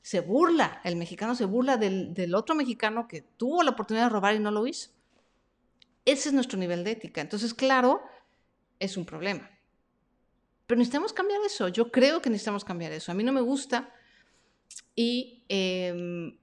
[0.02, 4.34] Se burla, el mexicano se burla del, otro mexicano que tuvo la oportunidad de robar
[4.34, 4.90] y no lo hizo.
[6.04, 7.20] Ese es nuestro nivel de ética.
[7.20, 8.00] Entonces, claro,
[8.78, 9.48] es un problema.
[10.70, 11.66] Pero necesitamos cambiar eso.
[11.66, 13.10] Yo creo que necesitamos cambiar eso.
[13.10, 13.92] A mí no me gusta
[14.94, 16.38] y em,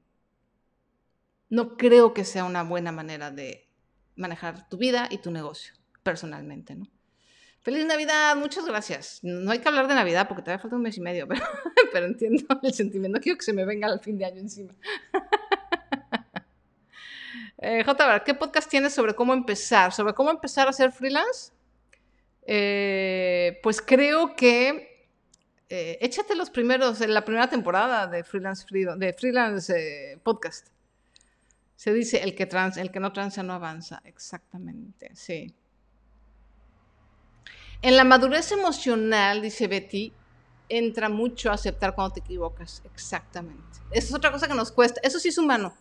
[1.50, 3.70] no creo que sea una buena manera de
[4.18, 6.90] manejar tu vida y tu negocio personalmente, ¿no?
[7.62, 9.22] Feliz Navidad, muchas gracias.
[9.24, 11.26] No hay que hablar de Navidad porque todavía falta un mes y medio,
[11.94, 13.22] pero, entiendo el sentimiento.
[13.22, 14.76] Quiero que se me venga al fin de año encima.
[17.60, 18.24] eh, J.
[18.26, 19.94] ¿qué podcast tienes sobre cómo empezar?
[19.94, 21.54] ¿Sobre cómo empezar a ser freelance?
[22.50, 25.06] Eh, pues creo que
[25.70, 30.68] eh, échate los primeros, en la primera temporada de Freelance, de freelance eh, Podcast.
[31.76, 34.02] Se dice, el que, trans, el que no transa no avanza.
[34.06, 35.54] Exactamente, sí.
[37.82, 40.14] En la madurez emocional, dice Betty,
[40.70, 42.82] entra mucho a aceptar cuando te equivocas.
[42.86, 43.80] Exactamente.
[43.92, 45.02] Esa es otra cosa que nos cuesta.
[45.04, 45.76] Eso sí es humano.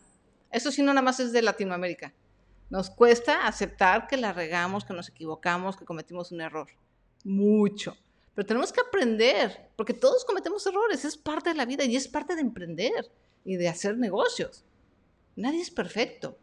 [0.51, 2.13] Eso sí no nada más es de Latinoamérica.
[2.69, 6.67] Nos cuesta aceptar que la regamos, que nos equivocamos, que cometimos un error.
[7.23, 7.95] Mucho.
[8.35, 11.05] Pero tenemos que aprender, porque todos cometemos errores.
[11.05, 13.11] Es parte de la vida y es parte de emprender
[13.43, 14.63] y de hacer negocios.
[15.35, 16.37] Nadie es perfecto.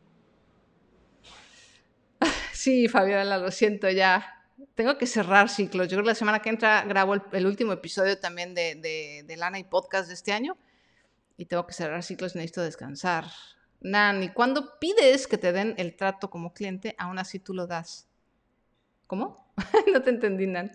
[2.55, 4.35] Sí, Fabiola, lo siento ya
[4.75, 5.89] tengo que cerrar ciclos.
[5.89, 9.59] Yo creo que la semana que entra grabo el, último episodio también de, de, Lana
[9.59, 10.57] y Podcast de este año.
[11.37, 13.27] Y tengo que cerrar ciclos y necesito descansar.
[13.85, 17.67] Nan, ¿y cuando pides que te den el trato como cliente, aún así tú lo
[17.67, 18.09] das?
[19.07, 19.53] ¿Cómo?
[19.93, 20.73] no te entendí, Nan.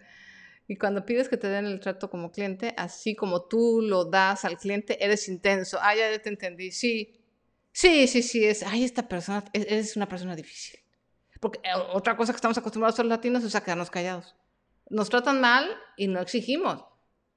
[0.68, 4.46] Y cuando pides que te den el trato como cliente, así como tú lo das
[4.46, 5.80] al cliente, eres intenso.
[5.82, 6.72] Ah, ya te entendí.
[6.72, 7.20] Sí.
[7.72, 8.46] Sí, sí, sí.
[8.46, 10.80] Es, ay, esta persona, es una persona difícil.
[11.40, 14.36] Porque eh, otra cosa que estamos acostumbrados a los latinos es a quedarnos callados.
[14.88, 16.86] Nos tratan mal y no exigimos.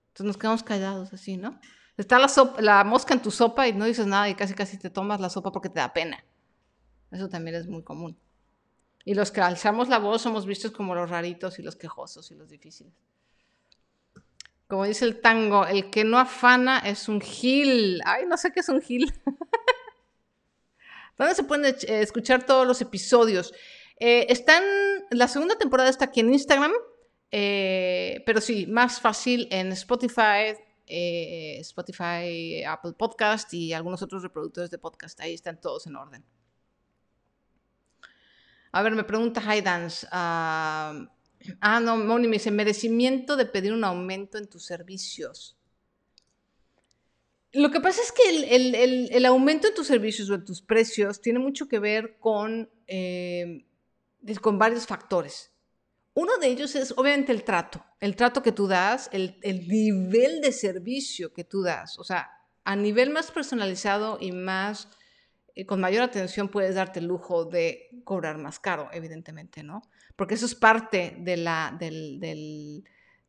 [0.08, 1.58] Entonces nos quedamos callados así, ¿no?
[1.96, 2.18] Está
[2.58, 5.28] la, mosca en tu sopa y no dices nada y casi casi te tomas la
[5.28, 6.24] sopa porque te da pena.
[7.10, 8.18] Eso también es muy común.
[9.04, 12.34] Y los que alzamos la voz somos vistos como los raritos y los quejosos y
[12.34, 12.92] los difíciles.
[14.68, 18.00] Como dice el tango, el que no afana es un gil.
[18.06, 19.12] Ay, no sé qué es un gil.
[21.18, 23.52] ¿Dónde se pueden eh, escuchar todos los episodios?
[24.00, 24.64] Eh, están,
[25.10, 26.72] la segunda temporada está aquí en Instagram,
[27.30, 30.56] eh, pero sí, más fácil en Spotify,
[30.86, 35.20] eh, Spotify, Apple Podcast y algunos otros reproductores de podcast.
[35.20, 36.24] Ahí están todos en orden.
[38.72, 40.06] A ver, me pregunta Haydance.
[40.10, 41.06] ah,
[41.60, 45.56] ah no, Moni me dice, merecimiento de pedir un aumento en tus servicios.
[47.52, 51.38] Lo que pasa es que el, aumento en tus servicios o en tus precios tiene
[51.38, 52.70] mucho que ver con
[54.40, 55.51] con varios factores.
[56.14, 60.52] Uno de ellos es obviamente el trato, el trato que tú das, el, nivel de
[60.52, 61.98] servicio que tú das.
[61.98, 62.30] O sea,
[62.64, 64.88] a nivel más personalizado y más,
[65.54, 69.82] eh, con mayor atención puedes darte el lujo de cobrar más caro, evidentemente, ¿no?
[70.14, 71.36] Porque eso es parte de,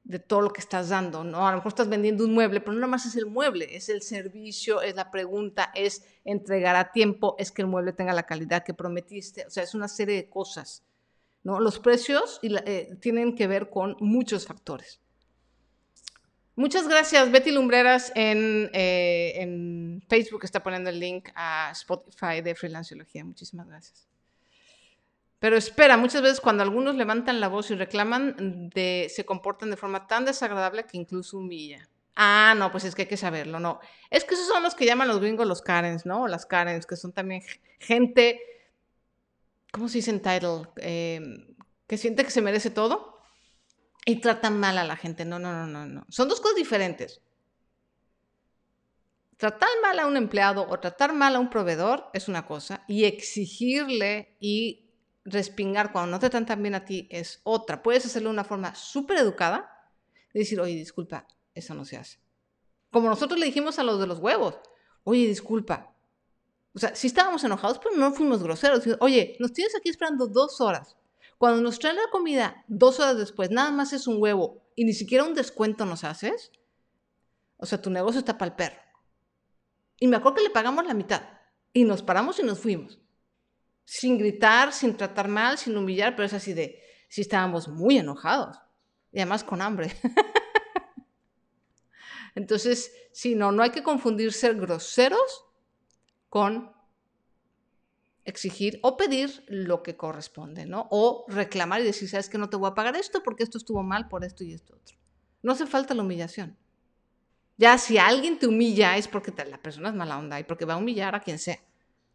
[0.04, 1.48] de todo lo que estás dando, ¿no?
[1.48, 3.88] A lo mejor estás vendiendo un mueble, pero no nada más es el mueble, es
[3.88, 8.24] el servicio, es la pregunta, es entregar a tiempo, es que el mueble tenga la
[8.24, 10.84] calidad que prometiste, o sea, es una serie de cosas,
[11.44, 11.60] ¿no?
[11.60, 15.00] Los precios eh, tienen que ver con muchos factores.
[16.56, 22.54] Muchas gracias, Betty Lumbreras en, eh, en Facebook está poniendo el link a Spotify de
[22.54, 23.26] Freelanciología.
[23.26, 24.08] Muchísimas gracias.
[25.40, 30.08] Pero espera, muchas veces cuando algunos levantan la voz y reclaman, se comportan de forma
[30.08, 31.90] tan desagradable que incluso humilla.
[32.16, 33.80] Ah, no, pues es que hay que saberlo, no.
[34.10, 36.28] Es que esos son los que llaman los gringos los Karens, ¿no?
[36.28, 37.42] Las Karens, que son también
[37.80, 38.40] gente,
[39.74, 40.70] ¿cómo se dice en title?
[40.78, 41.56] Em,
[41.88, 43.18] que siente que se merece todo
[44.06, 45.26] y tratan mal a la gente.
[45.26, 46.06] No, no, no, no, no.
[46.10, 47.22] Son dos cosas diferentes.
[49.38, 53.04] Tratar mal a un empleado o tratar mal a un proveedor es una cosa y
[53.06, 54.92] exigirle y
[55.26, 57.82] respingar cuando no te tratan bien a ti es otra.
[57.82, 59.70] Puedes hacerlo de una forma súper educada,
[60.34, 62.20] de decir, oye, disculpa, eso no se hace.
[62.92, 64.60] Como nosotros le dijimos a los de los huevos,
[65.04, 65.93] oye, disculpa.
[66.76, 68.84] O sea, sí estábamos enojados, pero no fuimos groseros.
[69.00, 70.98] Oye, nos tienes aquí esperando dos horas.
[71.38, 74.94] Cuando nos traen la comida dos horas después, nada más es un huevo y ni
[74.94, 76.52] siquiera un descuento nos haces,
[77.58, 78.82] o sea, tu negocio está para el perro.
[80.00, 81.22] Y me acuerdo que le pagamos la mitad
[81.72, 83.00] y nos paramos y nos fuimos.
[83.86, 88.58] Sin gritar, sin tratar mal, sin humillar, pero es así de, sí estábamos muy enojados
[89.12, 89.96] y además con hambre.
[92.36, 95.46] Entonces, si no, no hay que confundir ser groseros
[96.34, 96.72] con
[98.26, 100.88] exigir o pedir lo que corresponde, ¿no?
[100.90, 103.84] O reclamar y decir, sabes que no te voy a pagar esto porque esto estuvo
[103.84, 104.98] mal por esto y esto otro.
[105.44, 106.58] No hace falta la humillación.
[107.58, 110.74] Ya si alguien te humilla es porque la persona es mala onda y porque va
[110.74, 111.60] a humillar a quien sea.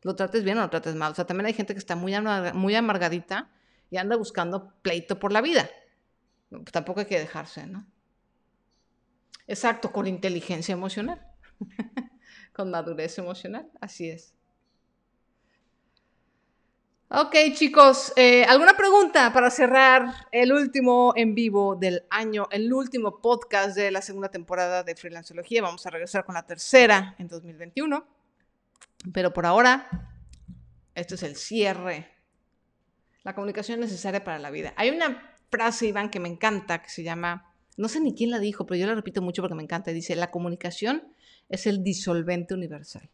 [0.03, 1.13] Lo trates bien o lo trates mal.
[1.13, 2.13] O sea, también hay gente que está muy,
[2.55, 3.53] muy amargadita
[3.89, 5.71] y anda buscando pleito por la vida.
[6.51, 7.87] Pues tampoco hay que dejarse, ¿no?
[9.47, 11.25] Exacto, con inteligencia emocional,
[12.59, 14.35] con madurez emocional, así es.
[17.09, 23.21] Ok, chicos, eh, ¿alguna pregunta para cerrar el último en vivo del año, el último
[23.21, 25.63] podcast de la segunda temporada de Freelanceología?
[25.63, 28.05] Vamos a regresar con la tercera en 2021.
[29.13, 29.89] Pero por ahora,
[30.97, 32.11] este es el cierre.
[33.23, 34.75] La comunicación necesaria para la vida.
[34.77, 37.48] Hay una frase, Iván, que me encanta, que se llama,
[37.79, 39.93] no sé ni quién la dijo, pero yo la repito mucho porque me encanta.
[39.93, 41.15] Dice, la comunicación
[41.49, 43.09] es el disolvente universal.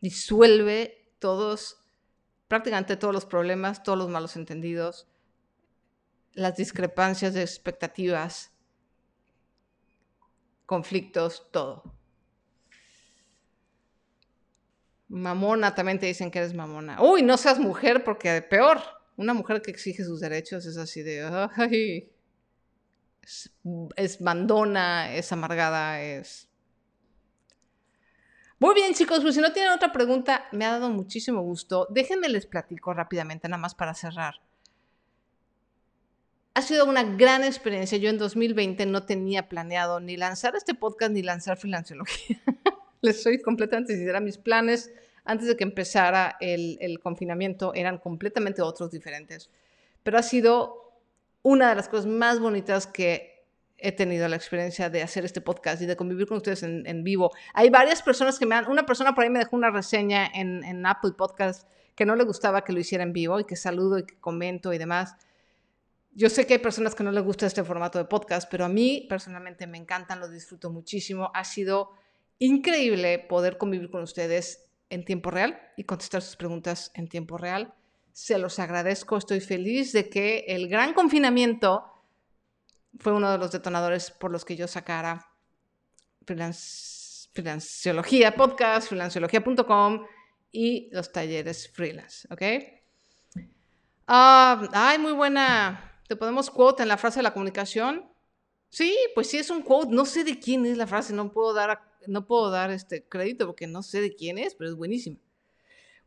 [0.00, 1.80] Disuelve todos
[2.48, 5.06] prácticamente todos los problemas, todos los malos entendidos,
[6.32, 8.50] las discrepancias de expectativas,
[10.66, 11.94] conflictos, todo.
[15.06, 17.00] Mamona, también te dicen que eres mamona.
[17.02, 18.80] Uy, no seas mujer porque peor.
[19.16, 21.22] Una mujer que exige sus derechos es así de,
[21.54, 22.09] ay,
[23.30, 23.52] es,
[23.96, 26.50] es es amargada, es
[28.58, 31.86] muy bien, chicos, pues si no tienen otra pregunta, me ha dado muchísimo gusto.
[31.88, 34.34] Déjenme les platico rápidamente, nada más para cerrar.
[36.52, 37.96] Ha sido una gran experiencia.
[37.96, 42.38] Yo en 2020 no tenía planeado ni lanzar este podcast ni lanzar Freelanciología.
[43.00, 44.20] les soy completamente sincera.
[44.20, 44.92] Mis planes
[45.24, 49.48] antes de que empezara el confinamiento eran completamente otros, diferentes.
[50.02, 50.79] Pero ha sido
[51.42, 53.30] una de las cosas más bonitas que
[53.80, 57.32] he tenido la experiencia de hacer este podcast y de convivir con ustedes en, vivo.
[57.54, 60.86] Hay varias personas que me han, una persona por ahí me dejó una reseña en,
[60.86, 64.04] Apple Podcast que no le gustaba que lo hiciera en vivo y que saludo y
[64.04, 65.16] que comento y demás.
[66.12, 68.68] Yo sé que hay personas que no les gusta este formato de podcast, pero a
[68.68, 71.30] mí personalmente me encantan, lo disfruto muchísimo.
[71.34, 71.90] Ha sido
[72.38, 77.74] increíble poder convivir con ustedes en tiempo real y contestar sus preguntas en tiempo real.
[78.12, 81.84] Se los agradezco, estoy feliz de que el gran confinamiento
[82.98, 85.28] fue uno de los detonadores por los que yo sacara
[86.26, 90.06] Freelanciología Podcast, freelanciología.com
[90.52, 92.42] y los talleres freelance, ¿ok?
[94.06, 96.02] Ah, ay, muy buena.
[96.08, 98.10] ¿Te podemos quote en la frase de la comunicación?
[98.68, 99.92] Sí, pues sí es un quote.
[99.92, 103.46] No sé de quién es la frase, no puedo dar, no puedo dar este crédito
[103.46, 105.18] porque no sé de quién es, pero es buenísima.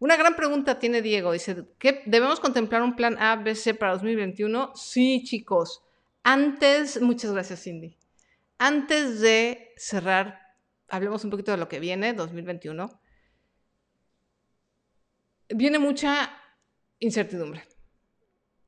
[0.03, 1.31] Una gran pregunta tiene Diego.
[1.31, 4.73] Dice, ¿qué, ¿debemos contemplar un plan A, B, C para 2021?
[4.75, 5.81] Sí, chicos.
[6.23, 7.97] Antes, muchas gracias Cindy.
[8.57, 10.57] Antes de cerrar,
[10.89, 12.99] hablemos un poquito de lo que viene, 2021.
[15.47, 16.37] Viene mucha
[16.99, 17.63] incertidumbre.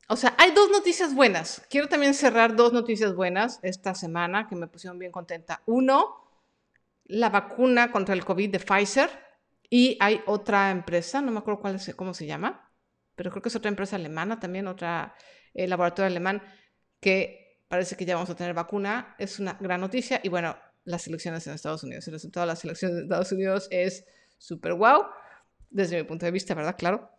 [0.07, 1.67] O sea, hay dos noticias buenas.
[1.69, 5.61] Quiero también cerrar dos noticias buenas esta semana que me pusieron bien contenta.
[5.65, 6.15] Uno,
[7.03, 9.24] la vacuna contra el COVID de Pfizer.
[9.69, 12.71] Y hay otra empresa, no me acuerdo cuál es, cómo se llama,
[13.15, 15.15] pero creo que es otra empresa alemana también, otra
[15.53, 16.43] eh, laboratorio alemán,
[16.99, 20.19] que parece que ya vamos a tener vacuna, es una gran noticia.
[20.23, 23.67] Y bueno, las elecciones en Estados Unidos, el resultado de las elecciones de Estados Unidos
[23.71, 24.05] es
[24.37, 25.05] súper wow,
[25.69, 26.75] desde mi punto de vista, ¿verdad?
[26.77, 27.09] Claro.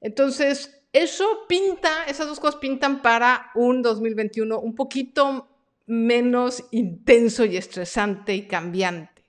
[0.00, 5.48] Entonces, eso pinta, esas dos cosas pintan para un 2021 un poquito
[5.86, 9.24] menos intenso y estresante y cambiante.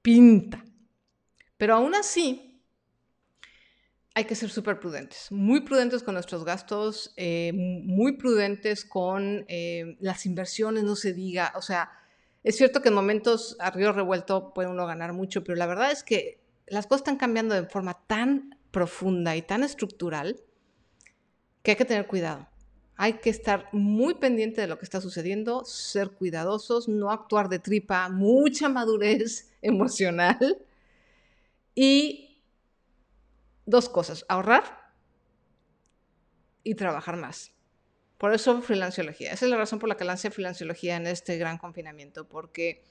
[0.00, 0.64] Pinta.
[1.56, 2.54] Pero aún así,
[4.14, 9.96] hay que ser súper prudentes, muy prudentes con nuestros gastos, eh, muy prudentes con eh,
[9.98, 11.90] las inversiones, no se diga, o sea,
[12.44, 15.90] es cierto que en momentos a río revuelto puede uno ganar mucho, pero la verdad
[15.90, 20.40] es que las cosas están cambiando de forma tan profunda y tan estructural
[21.62, 22.46] que hay que tener cuidado.
[22.96, 27.58] Hay que estar muy pendiente de lo que está sucediendo, ser cuidadosos, no actuar de
[27.58, 30.58] tripa, mucha madurez emocional
[31.74, 32.42] y
[33.66, 34.92] dos cosas, ahorrar
[36.62, 37.52] y trabajar más.
[38.18, 39.32] Por eso freelanciología.
[39.32, 42.82] Esa es la razón por la que lancé freelanciología en este gran confinamiento, porque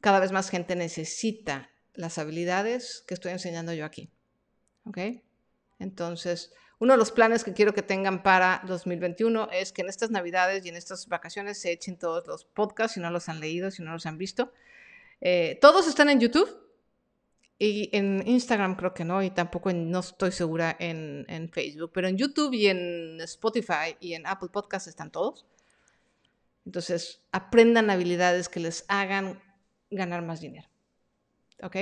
[0.00, 4.10] cada vez más gente necesita las habilidades que estoy enseñando yo aquí.
[4.84, 4.98] ¿Ok?
[5.78, 6.52] Entonces,
[6.82, 10.66] Uno de los planes que quiero que tengan para 2021 es que en estas navidades
[10.66, 13.84] y en estas vacaciones se echen todos los podcasts si no los han leído, si
[13.84, 14.52] no los han visto.
[15.20, 16.61] Eh, todos están en YouTube
[17.64, 22.08] y en Instagram creo que no, y tampoco no estoy segura en, en, Facebook, pero
[22.08, 25.46] en YouTube y en Spotify y en Apple Podcasts están todos.
[26.66, 29.40] Entonces, aprendan habilidades que les hagan
[29.90, 30.68] ganar más dinero.
[31.62, 31.76] ¿Ok?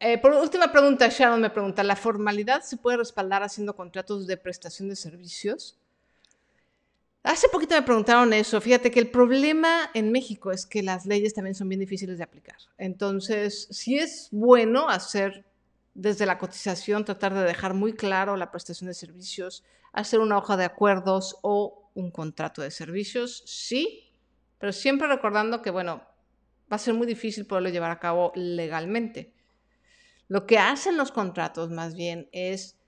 [0.00, 4.36] Eh, por última pregunta, Sharon me pregunta, ¿la formalidad se puede respaldar haciendo contratos de
[4.36, 5.79] prestación de servicios?
[7.22, 8.60] Hace poquito me preguntaron eso.
[8.60, 12.24] Fíjate que el problema en México es que las leyes también son bien difíciles de
[12.24, 12.56] aplicar.
[12.78, 15.44] Entonces, sí es bueno hacer
[15.94, 20.56] desde la cotización, tratar de dejar muy claro la prestación de servicios, hacer una hoja
[20.56, 24.14] de acuerdos o un contrato de servicios, sí,
[24.58, 26.02] pero siempre recordando que, bueno,
[26.72, 29.34] va a ser muy difícil poderlo llevar a cabo legalmente.
[30.28, 32.79] Lo que hacen los contratos más bien es,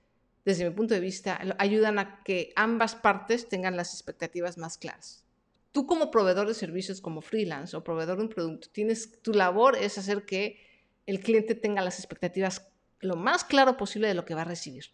[0.44, 5.24] desde mi punto de vista, ayudan a que ambas partes tengan las expectativas más claras.
[5.70, 9.76] Tú como proveedor de servicios, como freelance o proveedor de un producto, tienes, tu labor
[9.76, 10.60] es hacer que
[11.06, 12.68] el cliente tenga las expectativas
[13.00, 14.86] lo más claro posible de lo que va a recibir.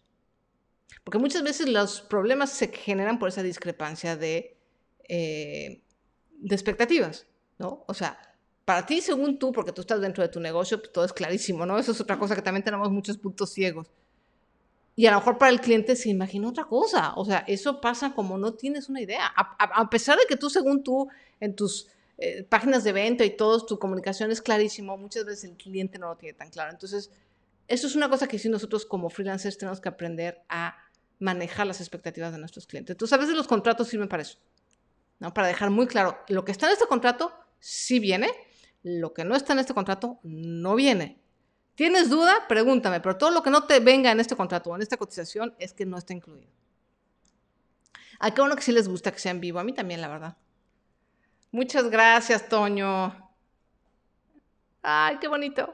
[1.03, 4.57] Porque muchas veces los problemas se generan por esa discrepancia de,
[5.07, 5.83] eh,
[6.49, 7.27] expectativas,
[7.57, 7.83] ¿no?
[7.87, 8.19] O sea,
[8.65, 11.65] para ti, según tú, porque tú estás dentro de tu negocio, pues todo es clarísimo,
[11.65, 11.77] ¿no?
[11.79, 13.87] Eso es otra cosa que también tenemos muchos puntos ciegos.
[14.99, 17.13] Y a lo mejor para el cliente se imagina otra cosa.
[17.15, 19.27] O sea, eso pasa como no tienes una idea.
[19.33, 21.07] A, pesar de que tú, según tú,
[21.39, 21.87] en tus
[22.17, 26.09] eh, páginas de venta y todo, tu comunicación es clarísimo, muchas veces el cliente no
[26.09, 26.71] lo tiene tan claro.
[26.71, 27.11] Entonces,
[27.69, 30.75] eso es una cosa que sí nosotros como freelancers tenemos que aprender a
[31.17, 32.97] manejar las expectativas de nuestros clientes.
[32.97, 34.37] Tú sabes de los contratos sirven para eso,
[35.19, 35.33] ¿no?
[35.33, 37.31] Para dejar muy claro, lo que está en este contrato
[37.61, 38.29] sí viene,
[38.83, 41.21] lo que no está en este contrato no viene.
[41.79, 42.45] ¿Tienes duda?
[42.49, 45.55] Pregúntame, pero todo lo que no te venga en este contrato o en esta cotización
[45.59, 46.51] es que no está incluido.
[48.19, 50.09] A qué bueno que sí les gusta que sea en vivo, a mí también, la
[50.09, 50.35] verdad.
[51.53, 53.31] Muchas gracias, Toño.
[54.81, 55.73] Ay, qué bonito.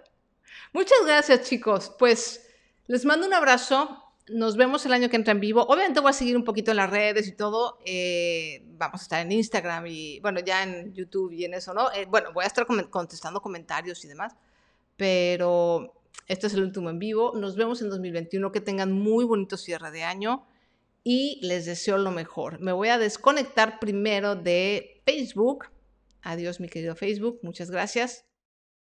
[0.74, 1.92] Muchas gracias, chicos.
[1.98, 2.52] Pues
[2.86, 5.64] les mando un abrazo nos vemos el año que entra en vivo.
[5.64, 7.80] Obviamente voy a seguir un poquito en las redes y todo.
[7.84, 11.92] Eh, vamos a estar en Instagram y, bueno, ya en YouTube y en eso, ¿no?
[11.94, 14.36] Eh, bueno, voy a estar contestando comentarios y demás.
[14.98, 15.94] Pero
[16.28, 17.34] este es el último en vivo.
[17.36, 18.52] Nos vemos en 2021.
[18.52, 20.48] Que tengan muy bonito cierre de año
[21.04, 22.60] y les deseo lo mejor.
[22.60, 25.68] Me voy a desconectar primero de Facebook.
[26.22, 27.40] Adiós, mi querido Facebook.
[27.44, 28.25] Muchas gracias.